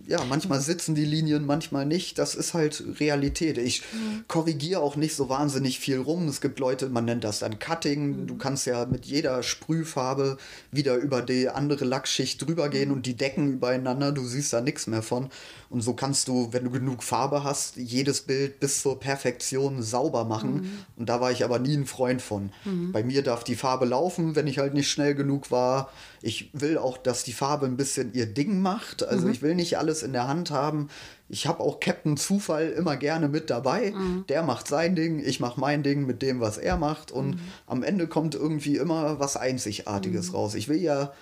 Ja, 0.07 0.25
manchmal 0.25 0.61
sitzen 0.61 0.95
die 0.95 1.05
Linien, 1.05 1.45
manchmal 1.47 1.85
nicht. 1.87 2.19
Das 2.19 2.35
ist 2.35 2.55
halt 2.55 2.83
Realität. 3.01 3.59
Ich 3.59 3.83
Mhm. 3.93 4.25
korrigiere 4.27 4.81
auch 4.81 4.97
nicht 4.97 5.15
so 5.15 5.29
wahnsinnig 5.29 5.79
viel 5.79 5.99
rum. 5.99 6.27
Es 6.29 6.41
gibt 6.41 6.59
Leute, 6.59 6.89
man 6.89 7.05
nennt 7.05 7.25
das 7.25 7.41
dann 7.41 7.59
Cutting. 7.59 8.23
Mhm. 8.23 8.27
Du 8.27 8.37
kannst 8.37 8.67
ja 8.67 8.87
mit 8.87 9.05
jeder 9.07 9.43
Sprühfarbe 9.43 10.39
wieder 10.73 10.97
über 10.97 11.23
die 11.23 11.49
andere 11.49 11.85
Lackschicht 11.85 12.41
drüber 12.47 12.67
Mhm. 12.67 12.71
gehen 12.71 12.91
und 12.91 13.07
die 13.07 13.15
decken 13.17 13.53
übereinander. 13.53 14.13
Du 14.13 14.25
siehst 14.25 14.53
da 14.53 14.61
nichts 14.61 14.87
mehr 14.87 15.03
von. 15.03 15.29
Und 15.71 15.83
so 15.83 15.93
kannst 15.93 16.29
du, 16.29 16.49
wenn 16.53 16.65
du 16.65 16.71
genug 16.71 17.03
Farbe 17.03 17.45
hast, 17.45 17.77
jedes 17.77 18.23
Bild 18.23 18.59
bis 18.61 18.81
zur 18.81 18.99
Perfektion 18.99 19.83
sauber 19.83 20.25
machen. 20.25 20.55
Mhm. 20.63 20.71
Und 20.97 21.09
da 21.11 21.21
war 21.21 21.31
ich 21.31 21.45
aber 21.45 21.59
nie 21.59 21.75
ein 21.77 21.85
Freund 21.87 22.23
von. 22.23 22.51
Bei 22.93 23.03
mir 23.03 23.23
darf 23.23 23.45
die 23.45 23.55
Farbe 23.55 23.85
laufen, 23.85 24.35
wenn 24.35 24.47
ich 24.47 24.59
halt 24.59 24.73
nicht 24.73 24.91
schnell 24.91 25.15
genug 25.15 25.51
war. 25.51 25.91
Ich 26.23 26.51
will 26.55 26.79
auch, 26.79 26.97
dass 26.97 27.23
die 27.23 27.33
Farbe 27.35 27.67
ein 27.67 27.77
bisschen 27.77 28.15
ihr 28.15 28.27
Ding 28.27 28.61
macht. 28.63 29.03
Also 29.03 29.27
Mhm. 29.27 29.33
ich 29.33 29.43
will 29.43 29.55
nicht 29.59 29.77
alles 29.77 30.03
in 30.03 30.15
der 30.15 30.27
Hand 30.27 30.51
haben. 30.51 30.89
Ich 31.29 31.47
habe 31.47 31.61
auch 31.61 31.79
Captain 31.81 32.17
Zufall 32.17 32.71
immer 32.71 32.97
gerne 32.97 33.29
mit 33.29 33.51
dabei. 33.51 33.91
Mhm. 33.91 34.25
Der 34.31 34.43
macht 34.43 34.67
sein 34.67 34.95
Ding, 34.97 35.19
ich 35.23 35.41
mache 35.41 35.61
mein 35.61 35.83
Ding 35.83 36.07
mit 36.07 36.23
dem, 36.23 36.41
was 36.41 36.57
er 36.57 36.79
macht. 36.79 37.11
Und 37.13 37.33
Mhm. 37.33 37.41
am 37.67 37.83
Ende 37.83 38.07
kommt 38.07 38.35
irgendwie 38.35 38.77
immer 38.77 39.21
was 39.21 39.37
Einzigartiges 39.37 40.33
raus. 40.33 40.55
Ich 40.55 40.69
will 40.69 40.81
ja 40.81 41.13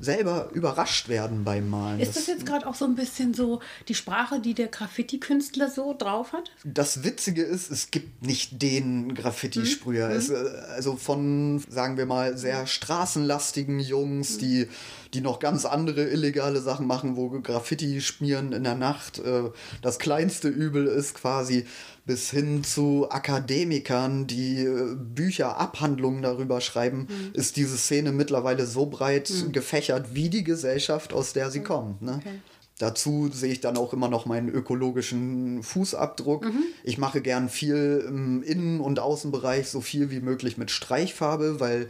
selber 0.00 0.48
überrascht 0.52 1.08
werden 1.08 1.44
beim 1.44 1.68
Malen. 1.68 2.00
Ist 2.00 2.16
das 2.16 2.26
jetzt 2.26 2.46
gerade 2.46 2.66
auch 2.66 2.74
so 2.74 2.84
ein 2.86 2.94
bisschen 2.94 3.34
so 3.34 3.60
die 3.88 3.94
Sprache, 3.94 4.40
die 4.40 4.54
der 4.54 4.68
Graffiti-Künstler 4.68 5.70
so 5.70 5.94
drauf 5.96 6.32
hat? 6.32 6.50
Das 6.64 7.04
Witzige 7.04 7.42
ist, 7.42 7.70
es 7.70 7.90
gibt 7.90 8.24
nicht 8.26 8.62
den 8.62 9.14
Graffiti-Sprüher. 9.14 10.08
Mhm. 10.08 10.14
Es, 10.16 10.30
äh, 10.30 10.34
also 10.74 10.96
von, 10.96 11.62
sagen 11.68 11.96
wir 11.96 12.06
mal, 12.06 12.36
sehr 12.38 12.66
straßenlastigen 12.66 13.80
Jungs, 13.80 14.36
Mhm. 14.36 14.38
die, 14.38 14.68
die 15.14 15.20
noch 15.20 15.38
ganz 15.40 15.64
andere 15.64 16.04
illegale 16.08 16.60
Sachen 16.60 16.86
machen, 16.86 17.16
wo 17.16 17.28
Graffiti 17.40 18.00
schmieren 18.00 18.52
in 18.52 18.64
der 18.64 18.74
Nacht 18.76 19.18
äh, 19.18 19.50
das 19.82 19.98
kleinste 19.98 20.48
Übel 20.48 20.86
ist 20.86 21.14
quasi, 21.14 21.66
bis 22.06 22.30
hin 22.30 22.64
zu 22.64 23.08
Akademikern, 23.10 24.26
die 24.26 24.62
äh, 24.64 24.94
Bücher, 24.96 25.58
Abhandlungen 25.58 26.22
darüber 26.22 26.60
schreiben, 26.60 27.08
Mhm. 27.10 27.30
ist 27.34 27.56
diese 27.56 27.76
Szene 27.76 28.12
mittlerweile 28.12 28.66
so 28.66 28.86
breit 28.86 29.30
gefächert 29.52 29.89
wie 30.12 30.28
die 30.28 30.44
Gesellschaft, 30.44 31.12
aus 31.12 31.32
der 31.32 31.50
sie 31.50 31.62
kommt. 31.62 32.02
Ne? 32.02 32.16
Okay. 32.20 32.40
Dazu 32.80 33.28
sehe 33.30 33.52
ich 33.52 33.60
dann 33.60 33.76
auch 33.76 33.92
immer 33.92 34.08
noch 34.08 34.24
meinen 34.24 34.48
ökologischen 34.48 35.62
Fußabdruck. 35.62 36.46
Mhm. 36.46 36.62
Ich 36.82 36.96
mache 36.96 37.20
gern 37.20 37.50
viel 37.50 38.02
im 38.08 38.42
Innen- 38.42 38.80
und 38.80 39.00
Außenbereich, 39.00 39.68
so 39.68 39.82
viel 39.82 40.10
wie 40.10 40.20
möglich 40.20 40.56
mit 40.56 40.70
Streichfarbe, 40.70 41.60
weil 41.60 41.88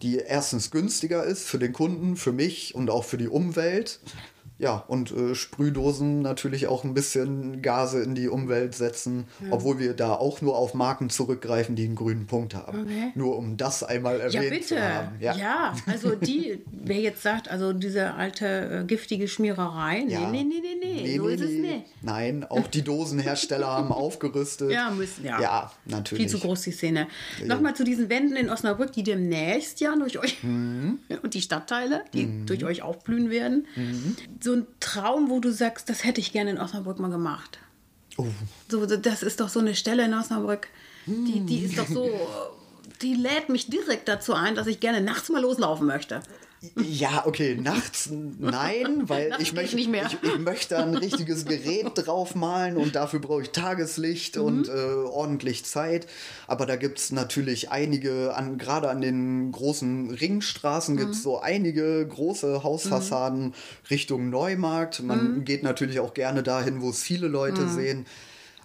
die 0.00 0.18
erstens 0.18 0.70
günstiger 0.70 1.24
ist 1.24 1.48
für 1.48 1.58
den 1.58 1.72
Kunden, 1.72 2.16
für 2.16 2.30
mich 2.30 2.76
und 2.76 2.88
auch 2.88 3.02
für 3.02 3.18
die 3.18 3.26
Umwelt. 3.26 3.98
Ja, 4.60 4.84
und 4.88 5.12
äh, 5.12 5.34
Sprühdosen 5.36 6.20
natürlich 6.20 6.66
auch 6.66 6.82
ein 6.82 6.92
bisschen 6.92 7.62
Gase 7.62 8.02
in 8.02 8.14
die 8.16 8.28
Umwelt 8.28 8.74
setzen, 8.74 9.26
obwohl 9.50 9.78
wir 9.78 9.94
da 9.94 10.14
auch 10.14 10.40
nur 10.40 10.56
auf 10.56 10.74
Marken 10.74 11.10
zurückgreifen, 11.10 11.76
die 11.76 11.84
einen 11.84 11.94
grünen 11.94 12.26
Punkt 12.26 12.54
haben. 12.56 12.82
Okay. 12.82 13.12
Nur 13.14 13.36
um 13.38 13.56
das 13.56 13.84
einmal 13.84 14.18
Ja, 14.18 14.24
erwähnt 14.42 14.50
bitte. 14.50 14.66
zu 14.66 14.80
haben. 14.82 15.16
Ja. 15.20 15.74
also 15.86 16.16
die, 16.16 16.58
wer 16.72 16.98
jetzt 17.00 17.22
sagt, 17.22 17.48
also 17.48 17.72
diese 17.72 18.14
alte 18.14 18.80
äh, 18.82 18.84
giftige 18.84 19.28
Schmiererei, 19.28 20.02
nee, 20.06 20.12
Ja. 20.14 20.28
nee, 20.28 20.42
nee, 20.42 20.60
nee, 20.60 21.02
nee, 21.02 21.16
so 21.16 21.28
ist 21.28 21.40
es 21.40 21.50
nicht. 21.52 21.84
Nein, 22.02 22.44
auch 22.48 22.66
die 22.66 22.82
Dosenhersteller 22.82 23.68
haben 23.68 23.92
aufgerüstet. 23.92 24.72
Ja, 24.72 24.90
müssen, 24.90 25.24
ja. 25.24 25.40
Ja, 25.40 25.72
natürlich. 25.84 26.22
Viel 26.24 26.30
zu 26.40 26.44
groß 26.44 26.62
die 26.62 26.72
Szene. 26.72 27.06
Nochmal 27.46 27.76
zu 27.76 27.84
diesen 27.84 28.08
Wänden 28.10 28.34
in 28.34 28.50
Osnabrück, 28.50 28.90
die 28.92 29.04
demnächst 29.04 29.80
ja 29.80 29.94
durch 29.96 30.18
euch 30.18 30.42
Mhm. 30.42 30.98
und 31.22 31.34
die 31.34 31.42
Stadtteile, 31.42 32.02
die 32.12 32.44
durch 32.44 32.64
euch 32.64 32.82
aufblühen 32.82 33.30
werden. 33.30 33.66
Mhm. 33.76 34.16
So 34.40 34.47
ein 34.54 34.66
Traum, 34.80 35.30
wo 35.30 35.40
du 35.40 35.52
sagst, 35.52 35.88
das 35.88 36.04
hätte 36.04 36.20
ich 36.20 36.32
gerne 36.32 36.50
in 36.50 36.58
Osnabrück 36.58 36.98
mal 36.98 37.10
gemacht. 37.10 37.58
Oh. 38.16 38.26
So, 38.68 38.84
das 38.84 39.22
ist 39.22 39.40
doch 39.40 39.48
so 39.48 39.60
eine 39.60 39.74
Stelle 39.74 40.04
in 40.04 40.14
Osnabrück, 40.14 40.68
die, 41.06 41.40
die 41.40 41.64
ist 41.64 41.78
doch 41.78 41.88
so, 41.88 42.10
die 43.00 43.14
lädt 43.14 43.48
mich 43.48 43.68
direkt 43.68 44.08
dazu 44.08 44.34
ein, 44.34 44.54
dass 44.54 44.66
ich 44.66 44.80
gerne 44.80 45.00
nachts 45.00 45.28
mal 45.30 45.40
loslaufen 45.40 45.86
möchte. 45.86 46.20
Ja, 46.76 47.24
okay, 47.26 47.56
nachts 47.60 48.10
nein, 48.10 49.02
weil 49.08 49.28
Nachts 49.28 49.42
ich 49.44 49.52
möchte, 49.52 49.76
nicht 49.76 49.88
mehr. 49.88 50.06
Ich, 50.06 50.18
ich 50.28 50.38
möchte 50.38 50.76
ein 50.76 50.94
richtiges 50.96 51.44
Gerät 51.44 51.92
draufmalen 51.94 52.76
und 52.76 52.96
dafür 52.96 53.20
brauche 53.20 53.42
ich 53.42 53.50
Tageslicht 53.50 54.36
Mhm. 54.36 54.42
und 54.42 54.68
äh, 54.68 54.72
ordentlich 54.72 55.64
Zeit. 55.64 56.06
Aber 56.48 56.66
da 56.66 56.74
gibt 56.76 56.98
es 56.98 57.12
natürlich 57.12 57.70
einige, 57.70 58.34
an, 58.34 58.58
gerade 58.58 58.90
an 58.90 59.00
den 59.00 59.52
großen 59.52 60.10
Ringstraßen 60.10 60.96
gibt 60.96 61.10
Mhm. 61.10 61.14
es 61.14 61.22
so 61.22 61.38
einige 61.40 62.06
große 62.06 62.62
Hausfassaden 62.64 63.54
Richtung 63.88 64.28
Neumarkt. 64.30 65.00
Man 65.02 65.36
Mhm. 65.36 65.44
geht 65.44 65.62
natürlich 65.62 66.00
auch 66.00 66.12
gerne 66.14 66.42
dahin, 66.42 66.80
wo 66.82 66.90
es 66.90 67.02
viele 67.02 67.28
Leute 67.28 67.68
sehen. 67.68 68.06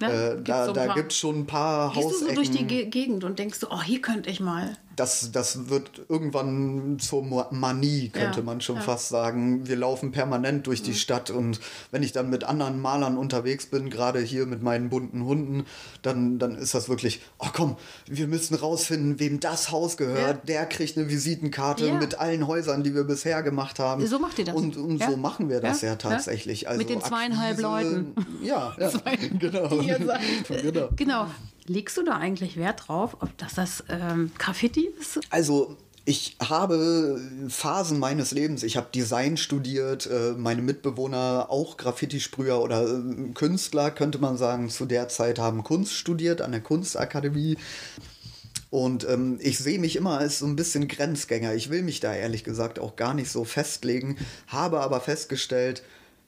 Ja, 0.00 0.08
äh, 0.10 0.34
gibt's 0.34 0.50
da 0.50 0.66
so 0.88 0.94
gibt 0.94 1.12
es 1.12 1.18
schon 1.18 1.38
ein 1.42 1.46
paar 1.46 1.92
Gehst 1.92 2.02
du 2.04 2.08
Hausecken. 2.10 2.28
so 2.28 2.34
durch 2.34 2.50
die 2.50 2.66
Ge 2.66 2.86
Gegend 2.86 3.22
und 3.22 3.38
denkst 3.38 3.60
so, 3.60 3.68
oh, 3.70 3.80
hier 3.80 4.02
könnte 4.02 4.28
ich 4.28 4.40
mal. 4.40 4.76
Das, 4.96 5.32
das 5.32 5.68
wird 5.68 6.02
irgendwann 6.08 6.98
zur 6.98 7.24
Manie, 7.50 8.10
könnte 8.10 8.40
Ja, 8.40 8.44
man 8.44 8.60
schon 8.60 8.76
ja. 8.76 8.82
fast 8.82 9.08
sagen. 9.08 9.66
Wir 9.66 9.76
laufen 9.76 10.12
permanent 10.12 10.66
durch 10.66 10.82
die 10.82 10.94
Stadt 10.94 11.30
und 11.30 11.60
wenn 11.90 12.02
ich 12.02 12.12
dann 12.12 12.30
mit 12.30 12.44
anderen 12.44 12.80
Malern 12.80 13.16
unterwegs 13.18 13.66
bin, 13.66 13.90
gerade 13.90 14.20
hier 14.20 14.46
mit 14.46 14.62
meinen 14.62 14.88
bunten 14.88 15.24
Hunden, 15.24 15.64
dann, 16.02 16.38
dann 16.38 16.56
ist 16.56 16.74
das 16.74 16.88
wirklich, 16.88 17.20
oh 17.38 17.48
komm, 17.52 17.76
wir 18.06 18.26
müssen 18.26 18.54
rausfinden, 18.54 19.18
wem 19.20 19.40
das 19.40 19.70
Haus 19.70 19.96
gehört. 19.96 20.18
Ja. 20.18 20.46
Der 20.46 20.66
kriegt 20.66 20.96
eine 20.96 21.08
Visitenkarte 21.08 21.92
mit 21.94 22.18
allen 22.18 22.46
Häusern, 22.46 22.82
die 22.82 22.94
wir 22.94 23.04
bisher 23.04 23.42
gemacht 23.42 23.78
haben. 23.78 24.06
So 24.06 24.18
macht 24.18 24.38
ihr 24.38 24.44
das. 24.44 24.54
Und, 24.54 24.76
und 24.76 25.02
so 25.02 25.16
machen 25.16 25.48
wir 25.48 25.60
das 25.60 25.82
Ja, 25.82 25.96
tatsächlich. 25.96 26.68
Also 26.68 26.78
Mit 26.78 26.90
den 26.90 27.00
zweieinhalb 27.00 27.60
Leuten. 27.60 28.14
Ja, 28.42 28.74
genau. 29.38 29.68
Seid. 29.68 30.48
genau. 30.62 30.88
Genau. 30.96 31.26
Legst 31.66 31.96
du 31.96 32.02
da 32.04 32.18
eigentlich 32.18 32.56
Wert 32.56 32.88
drauf, 32.88 33.16
ob 33.20 33.36
das 33.38 33.54
das 33.54 33.84
ähm, 33.88 34.30
Graffiti 34.38 34.90
ist? 35.00 35.20
Also 35.30 35.76
ich 36.04 36.36
habe 36.38 37.18
Phasen 37.48 37.98
meines 37.98 38.30
Lebens, 38.30 38.62
ich 38.62 38.76
habe 38.76 38.88
Design 38.94 39.38
studiert, 39.38 40.06
äh, 40.06 40.32
meine 40.36 40.60
Mitbewohner 40.60 41.46
auch 41.48 41.78
Graffiti-Sprüher 41.78 42.60
oder 42.60 42.86
äh, 42.86 43.32
Künstler, 43.32 43.90
könnte 43.90 44.18
man 44.18 44.36
sagen, 44.36 44.68
zu 44.68 44.84
der 44.84 45.08
Zeit 45.08 45.38
haben 45.38 45.64
Kunst 45.64 45.94
studiert 45.94 46.42
an 46.42 46.52
der 46.52 46.60
Kunstakademie. 46.60 47.56
Und 48.68 49.08
ähm, 49.08 49.38
ich 49.40 49.58
sehe 49.58 49.78
mich 49.78 49.96
immer 49.96 50.18
als 50.18 50.40
so 50.40 50.46
ein 50.46 50.56
bisschen 50.56 50.88
Grenzgänger. 50.88 51.54
Ich 51.54 51.70
will 51.70 51.82
mich 51.82 52.00
da 52.00 52.12
ehrlich 52.12 52.44
gesagt 52.44 52.78
auch 52.78 52.96
gar 52.96 53.14
nicht 53.14 53.30
so 53.30 53.44
festlegen, 53.44 54.18
habe 54.48 54.80
aber 54.80 55.00
festgestellt, 55.00 55.82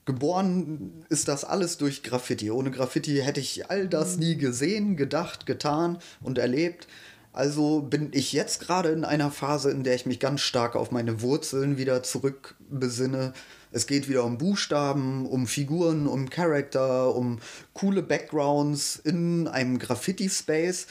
geboren 0.07 1.05
ist 1.09 1.27
das 1.27 1.43
alles 1.43 1.77
durch 1.77 2.01
Graffiti. 2.01 2.49
Ohne 2.49 2.71
Graffiti 2.71 3.17
hätte 3.17 3.39
ich 3.39 3.69
all 3.69 3.87
das 3.87 4.17
nie 4.17 4.37
gesehen, 4.37 4.97
gedacht, 4.97 5.45
getan 5.45 5.99
und 6.21 6.39
erlebt. 6.39 6.87
Also 7.33 7.81
bin 7.81 8.09
ich 8.13 8.33
jetzt 8.33 8.61
gerade 8.61 8.89
in 8.89 9.05
einer 9.05 9.29
Phase, 9.29 9.69
in 9.69 9.83
der 9.83 9.93
ich 9.93 10.07
mich 10.07 10.19
ganz 10.19 10.41
stark 10.41 10.75
auf 10.75 10.89
meine 10.89 11.21
Wurzeln 11.21 11.77
wieder 11.77 12.01
zurückbesinne. 12.01 13.33
Es 13.71 13.85
geht 13.85 14.09
wieder 14.09 14.23
um 14.23 14.39
Buchstaben, 14.39 15.27
um 15.27 15.45
Figuren, 15.45 16.07
um 16.07 16.31
Charakter, 16.31 17.13
um 17.13 17.37
coole 17.75 18.01
Backgrounds 18.01 18.95
in 19.03 19.47
einem 19.47 19.77
Graffiti-Space. 19.77 20.87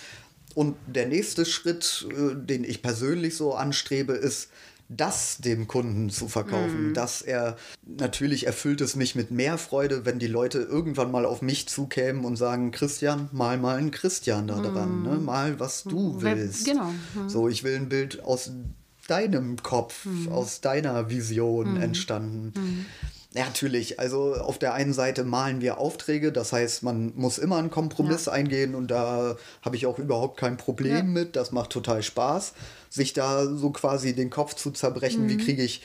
Und 0.54 0.76
der 0.86 1.06
nächste 1.06 1.44
Schritt, 1.44 2.06
äh, 2.10 2.36
den 2.36 2.62
ich 2.62 2.80
persönlich 2.80 3.36
so 3.36 3.54
anstrebe, 3.54 4.12
ist, 4.12 4.50
das 4.88 5.38
dem 5.38 5.66
Kunden 5.66 6.10
zu 6.10 6.28
verkaufen, 6.28 6.90
mm. 6.90 6.94
dass 6.94 7.22
er 7.22 7.56
natürlich 7.84 8.46
erfüllt 8.46 8.80
es 8.80 8.96
mich 8.96 9.14
mit 9.14 9.30
mehr 9.30 9.58
Freude, 9.58 10.04
wenn 10.04 10.18
die 10.18 10.26
Leute 10.26 10.58
irgendwann 10.58 11.10
mal 11.10 11.24
auf 11.24 11.42
mich 11.42 11.68
zukämen 11.68 12.24
und 12.24 12.36
sagen, 12.36 12.70
Christian, 12.70 13.28
mal 13.32 13.58
mal 13.58 13.78
einen 13.78 13.90
Christian 13.90 14.46
da 14.46 14.60
dran, 14.60 15.02
ne? 15.02 15.16
mal 15.16 15.58
was 15.58 15.84
du 15.84 16.22
willst. 16.22 16.66
Genau. 16.66 16.90
Mm. 17.14 17.28
So, 17.28 17.48
ich 17.48 17.64
will 17.64 17.76
ein 17.76 17.88
Bild 17.88 18.22
aus 18.22 18.50
deinem 19.08 19.62
Kopf, 19.62 20.04
mhm. 20.04 20.28
aus 20.30 20.60
deiner 20.60 21.10
Vision 21.10 21.74
mhm. 21.74 21.82
entstanden. 21.82 22.86
Ja, 23.36 23.44
natürlich. 23.44 24.00
Also 24.00 24.34
auf 24.34 24.58
der 24.58 24.72
einen 24.72 24.94
Seite 24.94 25.22
malen 25.24 25.60
wir 25.60 25.76
Aufträge, 25.76 26.32
das 26.32 26.54
heißt, 26.54 26.82
man 26.82 27.12
muss 27.16 27.36
immer 27.36 27.58
einen 27.58 27.70
Kompromiss 27.70 28.26
ja. 28.26 28.32
eingehen 28.32 28.74
und 28.74 28.90
da 28.90 29.36
habe 29.60 29.76
ich 29.76 29.84
auch 29.84 29.98
überhaupt 29.98 30.38
kein 30.38 30.56
Problem 30.56 30.96
ja. 30.96 31.02
mit. 31.02 31.36
Das 31.36 31.52
macht 31.52 31.68
total 31.68 32.02
Spaß, 32.02 32.54
sich 32.88 33.12
da 33.12 33.44
so 33.44 33.70
quasi 33.70 34.14
den 34.14 34.30
Kopf 34.30 34.54
zu 34.54 34.70
zerbrechen, 34.70 35.28
wie 35.28 35.34
mhm. 35.34 35.40
kriege 35.40 35.62
ich 35.62 35.82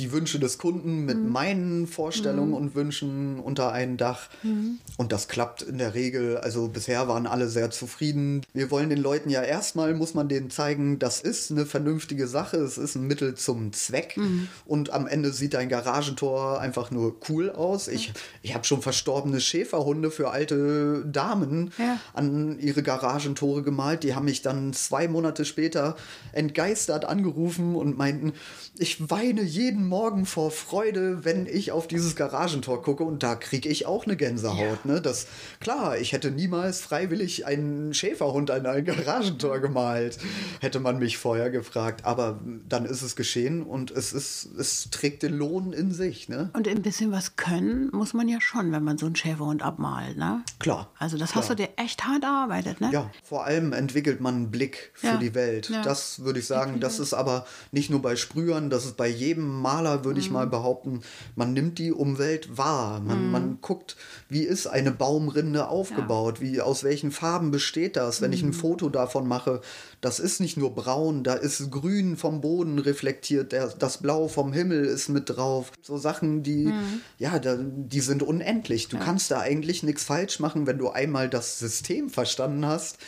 die 0.00 0.12
Wünsche 0.12 0.38
des 0.38 0.58
Kunden 0.58 1.04
mit 1.04 1.18
mhm. 1.18 1.30
meinen 1.30 1.86
Vorstellungen 1.86 2.50
mhm. 2.50 2.56
und 2.56 2.74
Wünschen 2.74 3.38
unter 3.38 3.72
ein 3.72 3.96
Dach. 3.96 4.28
Mhm. 4.42 4.78
Und 4.96 5.12
das 5.12 5.28
klappt 5.28 5.62
in 5.62 5.78
der 5.78 5.94
Regel. 5.94 6.38
Also 6.38 6.68
bisher 6.68 7.06
waren 7.06 7.26
alle 7.26 7.48
sehr 7.48 7.70
zufrieden. 7.70 8.42
Wir 8.52 8.70
wollen 8.70 8.90
den 8.90 9.00
Leuten 9.00 9.30
ja 9.30 9.42
erstmal, 9.42 9.94
muss 9.94 10.14
man 10.14 10.28
denen 10.28 10.50
zeigen, 10.50 10.98
das 10.98 11.20
ist 11.20 11.50
eine 11.50 11.64
vernünftige 11.64 12.26
Sache. 12.26 12.56
Es 12.56 12.76
ist 12.76 12.96
ein 12.96 13.06
Mittel 13.06 13.34
zum 13.34 13.72
Zweck. 13.72 14.16
Mhm. 14.16 14.48
Und 14.66 14.92
am 14.92 15.06
Ende 15.06 15.32
sieht 15.32 15.54
dein 15.54 15.68
Garagentor 15.68 16.60
einfach 16.60 16.90
nur 16.90 17.16
cool 17.28 17.50
aus. 17.50 17.86
Ich, 17.88 18.12
ich 18.42 18.54
habe 18.54 18.64
schon 18.64 18.82
verstorbene 18.82 19.40
Schäferhunde 19.40 20.10
für 20.10 20.30
alte 20.30 21.04
Damen 21.06 21.72
ja. 21.78 22.00
an 22.14 22.58
ihre 22.58 22.82
Garagentore 22.82 23.62
gemalt. 23.62 24.02
Die 24.02 24.14
haben 24.14 24.24
mich 24.24 24.42
dann 24.42 24.72
zwei 24.72 25.06
Monate 25.06 25.44
später 25.44 25.96
entgeistert 26.32 27.04
angerufen 27.04 27.76
und 27.76 27.96
meinten, 27.96 28.32
ich 28.76 29.10
weine 29.10 29.42
jeden 29.42 29.73
jeden 29.74 29.88
Morgen 29.88 30.24
vor 30.24 30.52
Freude, 30.52 31.24
wenn 31.24 31.46
ich 31.46 31.72
auf 31.72 31.88
dieses 31.88 32.14
Garagentor 32.14 32.80
gucke 32.80 33.02
und 33.02 33.24
da 33.24 33.34
kriege 33.34 33.68
ich 33.68 33.86
auch 33.86 34.04
eine 34.06 34.16
Gänsehaut. 34.16 34.78
Ja. 34.84 34.92
Ne? 34.92 35.00
Das, 35.00 35.26
klar, 35.58 35.98
ich 35.98 36.12
hätte 36.12 36.30
niemals 36.30 36.80
freiwillig 36.80 37.44
einen 37.44 37.92
Schäferhund 37.92 38.52
an 38.52 38.66
ein 38.66 38.84
Garagentor 38.84 39.58
gemalt, 39.58 40.18
hätte 40.60 40.78
man 40.78 41.00
mich 41.00 41.18
vorher 41.18 41.50
gefragt. 41.50 42.04
Aber 42.04 42.38
dann 42.68 42.84
ist 42.84 43.02
es 43.02 43.16
geschehen 43.16 43.64
und 43.64 43.90
es, 43.90 44.12
ist, 44.12 44.48
es 44.56 44.90
trägt 44.90 45.24
den 45.24 45.36
Lohn 45.36 45.72
in 45.72 45.90
sich. 45.90 46.28
Ne? 46.28 46.50
Und 46.52 46.68
ein 46.68 46.82
bisschen 46.82 47.10
was 47.10 47.34
können 47.34 47.90
muss 47.92 48.14
man 48.14 48.28
ja 48.28 48.40
schon, 48.40 48.70
wenn 48.70 48.84
man 48.84 48.96
so 48.96 49.06
einen 49.06 49.16
Schäferhund 49.16 49.60
abmalt. 49.60 50.16
Ne? 50.16 50.44
Klar. 50.60 50.92
Also 51.00 51.18
das 51.18 51.32
klar. 51.32 51.42
hast 51.42 51.50
du 51.50 51.56
dir 51.56 51.70
echt 51.74 52.04
hart 52.04 52.22
erarbeitet. 52.22 52.80
Ne? 52.80 52.90
Ja, 52.92 53.10
vor 53.24 53.44
allem 53.44 53.72
entwickelt 53.72 54.20
man 54.20 54.36
einen 54.36 54.50
Blick 54.52 54.92
für 54.94 55.08
ja. 55.08 55.16
die 55.16 55.34
Welt. 55.34 55.68
Ja. 55.68 55.82
Das 55.82 56.20
würde 56.20 56.38
ich 56.38 56.46
sagen, 56.46 56.78
das 56.78 57.00
ist 57.00 57.12
aber 57.12 57.44
nicht 57.72 57.90
nur 57.90 58.00
bei 58.00 58.14
Sprühern, 58.14 58.70
das 58.70 58.84
ist 58.84 58.96
bei 58.96 59.08
jedem 59.08 59.63
Maler, 59.64 60.04
würde 60.04 60.20
mhm. 60.20 60.26
ich 60.26 60.30
mal 60.30 60.46
behaupten, 60.46 61.00
man 61.34 61.54
nimmt 61.54 61.78
die 61.78 61.90
Umwelt 61.90 62.58
wahr. 62.58 63.00
Man, 63.00 63.26
mhm. 63.26 63.30
man 63.32 63.58
guckt, 63.62 63.96
wie 64.28 64.42
ist 64.42 64.66
eine 64.66 64.90
Baumrinde 64.90 65.68
aufgebaut, 65.68 66.38
ja. 66.38 66.44
wie, 66.44 66.60
aus 66.60 66.84
welchen 66.84 67.10
Farben 67.10 67.50
besteht 67.50 67.96
das. 67.96 68.20
Wenn 68.20 68.30
mhm. 68.30 68.34
ich 68.34 68.42
ein 68.42 68.48
mhm. 68.48 68.54
Foto 68.54 68.88
davon 68.90 69.26
mache, 69.26 69.62
das 70.00 70.20
ist 70.20 70.40
nicht 70.40 70.58
nur 70.58 70.74
braun, 70.74 71.24
da 71.24 71.34
ist 71.34 71.70
grün 71.70 72.18
vom 72.18 72.42
Boden 72.42 72.78
reflektiert, 72.78 73.52
der, 73.52 73.68
das 73.68 73.98
Blau 73.98 74.28
vom 74.28 74.52
Himmel 74.52 74.84
ist 74.84 75.08
mit 75.08 75.30
drauf. 75.30 75.72
So 75.80 75.96
Sachen, 75.96 76.42
die, 76.42 76.66
mhm. 76.66 77.00
ja, 77.18 77.38
da, 77.38 77.56
die 77.58 78.00
sind 78.00 78.22
unendlich. 78.22 78.88
Du 78.88 78.98
ja. 78.98 79.02
kannst 79.02 79.30
da 79.30 79.40
eigentlich 79.40 79.82
nichts 79.82 80.04
falsch 80.04 80.40
machen, 80.40 80.66
wenn 80.66 80.78
du 80.78 80.90
einmal 80.90 81.30
das 81.30 81.58
System 81.58 82.10
verstanden 82.10 82.66
hast 82.66 82.98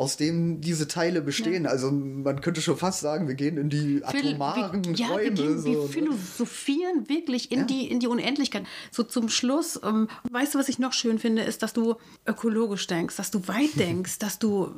aus 0.00 0.16
dem 0.16 0.62
diese 0.62 0.88
Teile 0.88 1.20
bestehen. 1.20 1.64
Ja. 1.64 1.70
Also 1.70 1.90
man 1.90 2.40
könnte 2.40 2.62
schon 2.62 2.78
fast 2.78 3.00
sagen, 3.00 3.28
wir 3.28 3.34
gehen 3.34 3.58
in 3.58 3.68
die 3.68 4.02
atomaren 4.02 4.82
wir, 4.82 4.94
ja, 4.94 5.08
Räume. 5.08 5.24
Wir, 5.24 5.30
gehen, 5.32 5.58
so, 5.58 5.64
wir 5.66 5.76
ne? 5.76 5.88
philosophieren 5.88 7.06
wirklich 7.10 7.52
in, 7.52 7.58
ja. 7.60 7.64
die, 7.66 7.90
in 7.90 8.00
die 8.00 8.06
Unendlichkeit. 8.06 8.64
So 8.90 9.02
zum 9.02 9.28
Schluss, 9.28 9.78
ähm, 9.84 10.08
weißt 10.30 10.54
du, 10.54 10.58
was 10.58 10.70
ich 10.70 10.78
noch 10.78 10.94
schön 10.94 11.18
finde, 11.18 11.42
ist, 11.42 11.62
dass 11.62 11.74
du 11.74 11.96
ökologisch 12.26 12.86
denkst, 12.86 13.16
dass 13.16 13.30
du 13.30 13.46
weit 13.46 13.74
denkst, 13.78 14.18
dass 14.18 14.38
du 14.38 14.70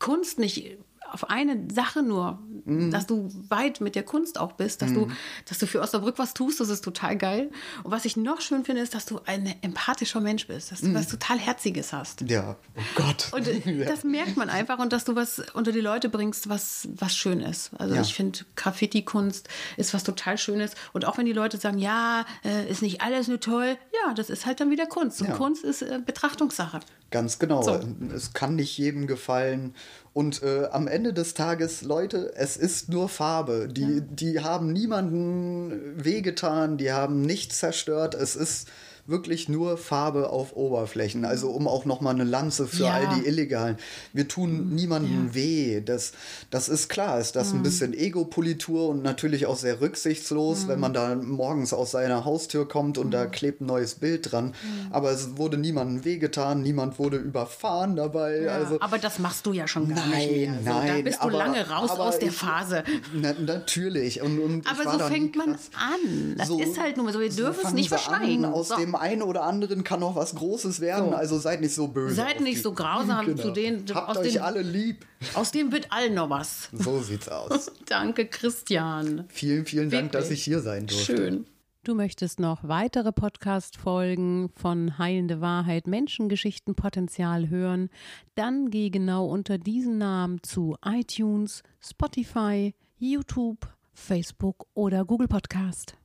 Kunst 0.00 0.40
nicht 0.40 0.76
auf 1.14 1.30
eine 1.30 1.68
Sache 1.72 2.02
nur, 2.02 2.40
mhm. 2.64 2.90
dass 2.90 3.06
du 3.06 3.30
weit 3.48 3.80
mit 3.80 3.94
der 3.94 4.02
Kunst 4.02 4.38
auch 4.38 4.52
bist, 4.52 4.82
dass 4.82 4.90
mhm. 4.90 4.94
du, 4.94 5.08
dass 5.48 5.58
du 5.58 5.66
für 5.66 5.80
Osnabrück 5.80 6.18
was 6.18 6.34
tust, 6.34 6.60
das 6.60 6.68
ist 6.68 6.84
total 6.84 7.16
geil. 7.16 7.50
Und 7.84 7.92
was 7.92 8.04
ich 8.04 8.16
noch 8.16 8.40
schön 8.40 8.64
finde, 8.64 8.82
ist, 8.82 8.94
dass 8.94 9.06
du 9.06 9.20
ein 9.26 9.54
empathischer 9.62 10.20
Mensch 10.20 10.46
bist, 10.46 10.72
dass 10.72 10.80
du 10.80 10.88
mhm. 10.88 10.94
was 10.94 11.08
total 11.08 11.38
Herziges 11.38 11.92
hast. 11.92 12.22
Ja, 12.28 12.56
oh 12.76 12.80
Gott. 12.96 13.28
Und 13.32 13.46
äh, 13.46 13.58
ja. 13.78 13.86
das 13.86 14.02
merkt 14.04 14.36
man 14.36 14.50
einfach 14.50 14.78
und 14.78 14.92
dass 14.92 15.04
du 15.04 15.14
was 15.14 15.40
unter 15.54 15.72
die 15.72 15.80
Leute 15.80 16.08
bringst, 16.08 16.48
was, 16.48 16.88
was 16.94 17.16
schön 17.16 17.40
ist. 17.40 17.70
Also 17.78 17.94
ja. 17.94 18.02
ich 18.02 18.14
finde, 18.14 18.40
Graffiti-Kunst 18.56 19.48
ist 19.76 19.94
was 19.94 20.02
total 20.02 20.36
Schönes. 20.36 20.72
Und 20.92 21.04
auch 21.04 21.16
wenn 21.16 21.26
die 21.26 21.32
Leute 21.32 21.58
sagen, 21.58 21.78
ja, 21.78 22.26
äh, 22.44 22.68
ist 22.68 22.82
nicht 22.82 23.02
alles 23.02 23.28
nur 23.28 23.38
toll, 23.40 23.76
ja, 23.92 24.14
das 24.14 24.30
ist 24.30 24.46
halt 24.46 24.60
dann 24.60 24.70
wieder 24.70 24.86
Kunst. 24.86 25.20
Und 25.20 25.28
ja. 25.28 25.36
Kunst 25.36 25.64
ist 25.64 25.82
äh, 25.82 26.00
Betrachtungssache. 26.04 26.80
Ganz 27.14 27.38
genau. 27.38 27.62
So. 27.62 27.78
Es 28.12 28.32
kann 28.32 28.56
nicht 28.56 28.76
jedem 28.76 29.06
gefallen. 29.06 29.76
Und 30.12 30.42
äh, 30.42 30.66
am 30.72 30.88
Ende 30.88 31.12
des 31.12 31.34
Tages, 31.34 31.82
Leute, 31.82 32.32
es 32.34 32.56
ist 32.56 32.88
nur 32.88 33.08
Farbe. 33.08 33.68
Die, 33.68 33.98
ja. 33.98 34.00
die 34.00 34.40
haben 34.40 34.72
niemanden 34.72 36.04
wehgetan, 36.04 36.76
die 36.76 36.90
haben 36.90 37.22
nichts 37.22 37.60
zerstört. 37.60 38.16
Es 38.16 38.34
ist 38.34 38.66
wirklich 39.06 39.48
nur 39.48 39.76
Farbe 39.76 40.30
auf 40.30 40.56
Oberflächen. 40.56 41.24
Also 41.24 41.50
um 41.50 41.68
auch 41.68 41.84
nochmal 41.84 42.14
eine 42.14 42.24
Lanze 42.24 42.66
für 42.66 42.84
ja. 42.84 42.94
all 42.94 43.08
die 43.16 43.26
Illegalen. 43.26 43.76
Wir 44.12 44.28
tun 44.28 44.68
mhm. 44.68 44.74
niemandem 44.74 45.26
ja. 45.28 45.34
weh. 45.34 45.80
Das, 45.82 46.12
das 46.50 46.68
ist 46.68 46.88
klar, 46.88 47.20
ist 47.20 47.36
das 47.36 47.52
mhm. 47.52 47.60
ein 47.60 47.62
bisschen 47.62 47.94
Ego-Politur 47.94 48.88
und 48.88 49.02
natürlich 49.02 49.46
auch 49.46 49.56
sehr 49.56 49.80
rücksichtslos, 49.80 50.64
mhm. 50.64 50.68
wenn 50.68 50.80
man 50.80 50.94
da 50.94 51.14
morgens 51.16 51.74
aus 51.74 51.90
seiner 51.90 52.24
Haustür 52.24 52.66
kommt 52.66 52.96
und 52.96 53.10
da 53.10 53.26
mhm. 53.26 53.30
klebt 53.30 53.60
ein 53.60 53.66
neues 53.66 53.96
Bild 53.96 54.32
dran. 54.32 54.46
Mhm. 54.46 54.92
Aber 54.92 55.10
es 55.10 55.36
wurde 55.36 55.58
niemandem 55.58 56.04
wehgetan, 56.04 56.62
niemand 56.62 56.98
wurde 56.98 57.18
überfahren 57.18 57.96
dabei. 57.96 58.40
Ja, 58.42 58.54
also, 58.54 58.80
aber 58.80 58.98
das 58.98 59.18
machst 59.18 59.44
du 59.44 59.52
ja 59.52 59.68
schon 59.68 59.88
gar 59.94 60.06
nein, 60.06 60.18
nicht 60.18 60.30
mehr. 60.30 60.54
So, 60.64 60.70
nein, 60.70 60.96
da 60.96 61.02
bist 61.02 61.18
du 61.18 61.22
aber, 61.24 61.36
lange 61.36 61.68
raus 61.68 61.90
aus 61.90 62.18
der 62.18 62.32
Phase. 62.32 62.84
Na, 63.12 63.34
natürlich. 63.38 64.22
Und, 64.22 64.38
und 64.38 64.66
aber 64.66 64.98
so 64.98 64.98
fängt 65.04 65.36
man 65.36 65.50
an. 65.52 66.36
Das 66.38 66.48
so, 66.48 66.58
ist 66.58 66.80
halt 66.80 66.96
nur 66.96 67.12
so, 67.12 67.20
wir 67.20 67.28
dürfen 67.28 67.60
so 67.62 67.68
es 67.68 67.74
nicht 67.74 67.88
verschweigen. 67.88 68.46
Aus 68.46 68.68
so. 68.68 68.76
dem 68.76 68.93
dem 68.94 69.00
einen 69.00 69.22
oder 69.22 69.42
anderen 69.42 69.84
kann 69.84 70.00
noch 70.00 70.16
was 70.16 70.34
Großes 70.34 70.80
werden. 70.80 71.10
So. 71.10 71.16
Also 71.16 71.38
seid 71.38 71.60
nicht 71.60 71.74
so 71.74 71.88
böse. 71.88 72.14
Seid 72.14 72.40
nicht 72.40 72.62
so 72.62 72.72
grausam 72.72 73.26
genau. 73.26 73.42
zu 73.42 73.50
denen. 73.50 73.84
Habt 73.92 74.16
euch 74.16 74.34
den, 74.34 74.42
alle 74.42 74.62
lieb. 74.62 75.06
Aus 75.34 75.50
dem 75.52 75.72
wird 75.72 75.90
allen 75.90 76.14
noch 76.14 76.30
was. 76.30 76.68
So 76.72 77.00
sieht's 77.00 77.28
aus. 77.28 77.70
Danke, 77.86 78.26
Christian. 78.26 79.24
Vielen, 79.28 79.66
vielen 79.66 79.90
Wirklich. 79.90 80.00
Dank, 80.00 80.12
dass 80.12 80.30
ich 80.30 80.42
hier 80.42 80.60
sein 80.60 80.86
durfte. 80.86 81.16
Schön. 81.16 81.46
Du 81.84 81.94
möchtest 81.94 82.40
noch 82.40 82.66
weitere 82.66 83.12
Podcast-Folgen 83.12 84.48
von 84.56 84.96
Heilende 84.96 85.42
Wahrheit, 85.42 85.86
Menschengeschichten, 85.86 86.74
Potenzial 86.74 87.50
hören? 87.50 87.90
Dann 88.36 88.70
geh 88.70 88.88
genau 88.88 89.26
unter 89.26 89.58
diesen 89.58 89.98
Namen 89.98 90.42
zu 90.42 90.76
iTunes, 90.82 91.62
Spotify, 91.82 92.74
YouTube, 92.96 93.68
Facebook 93.92 94.66
oder 94.72 95.04
Google 95.04 95.28
Podcast. 95.28 95.98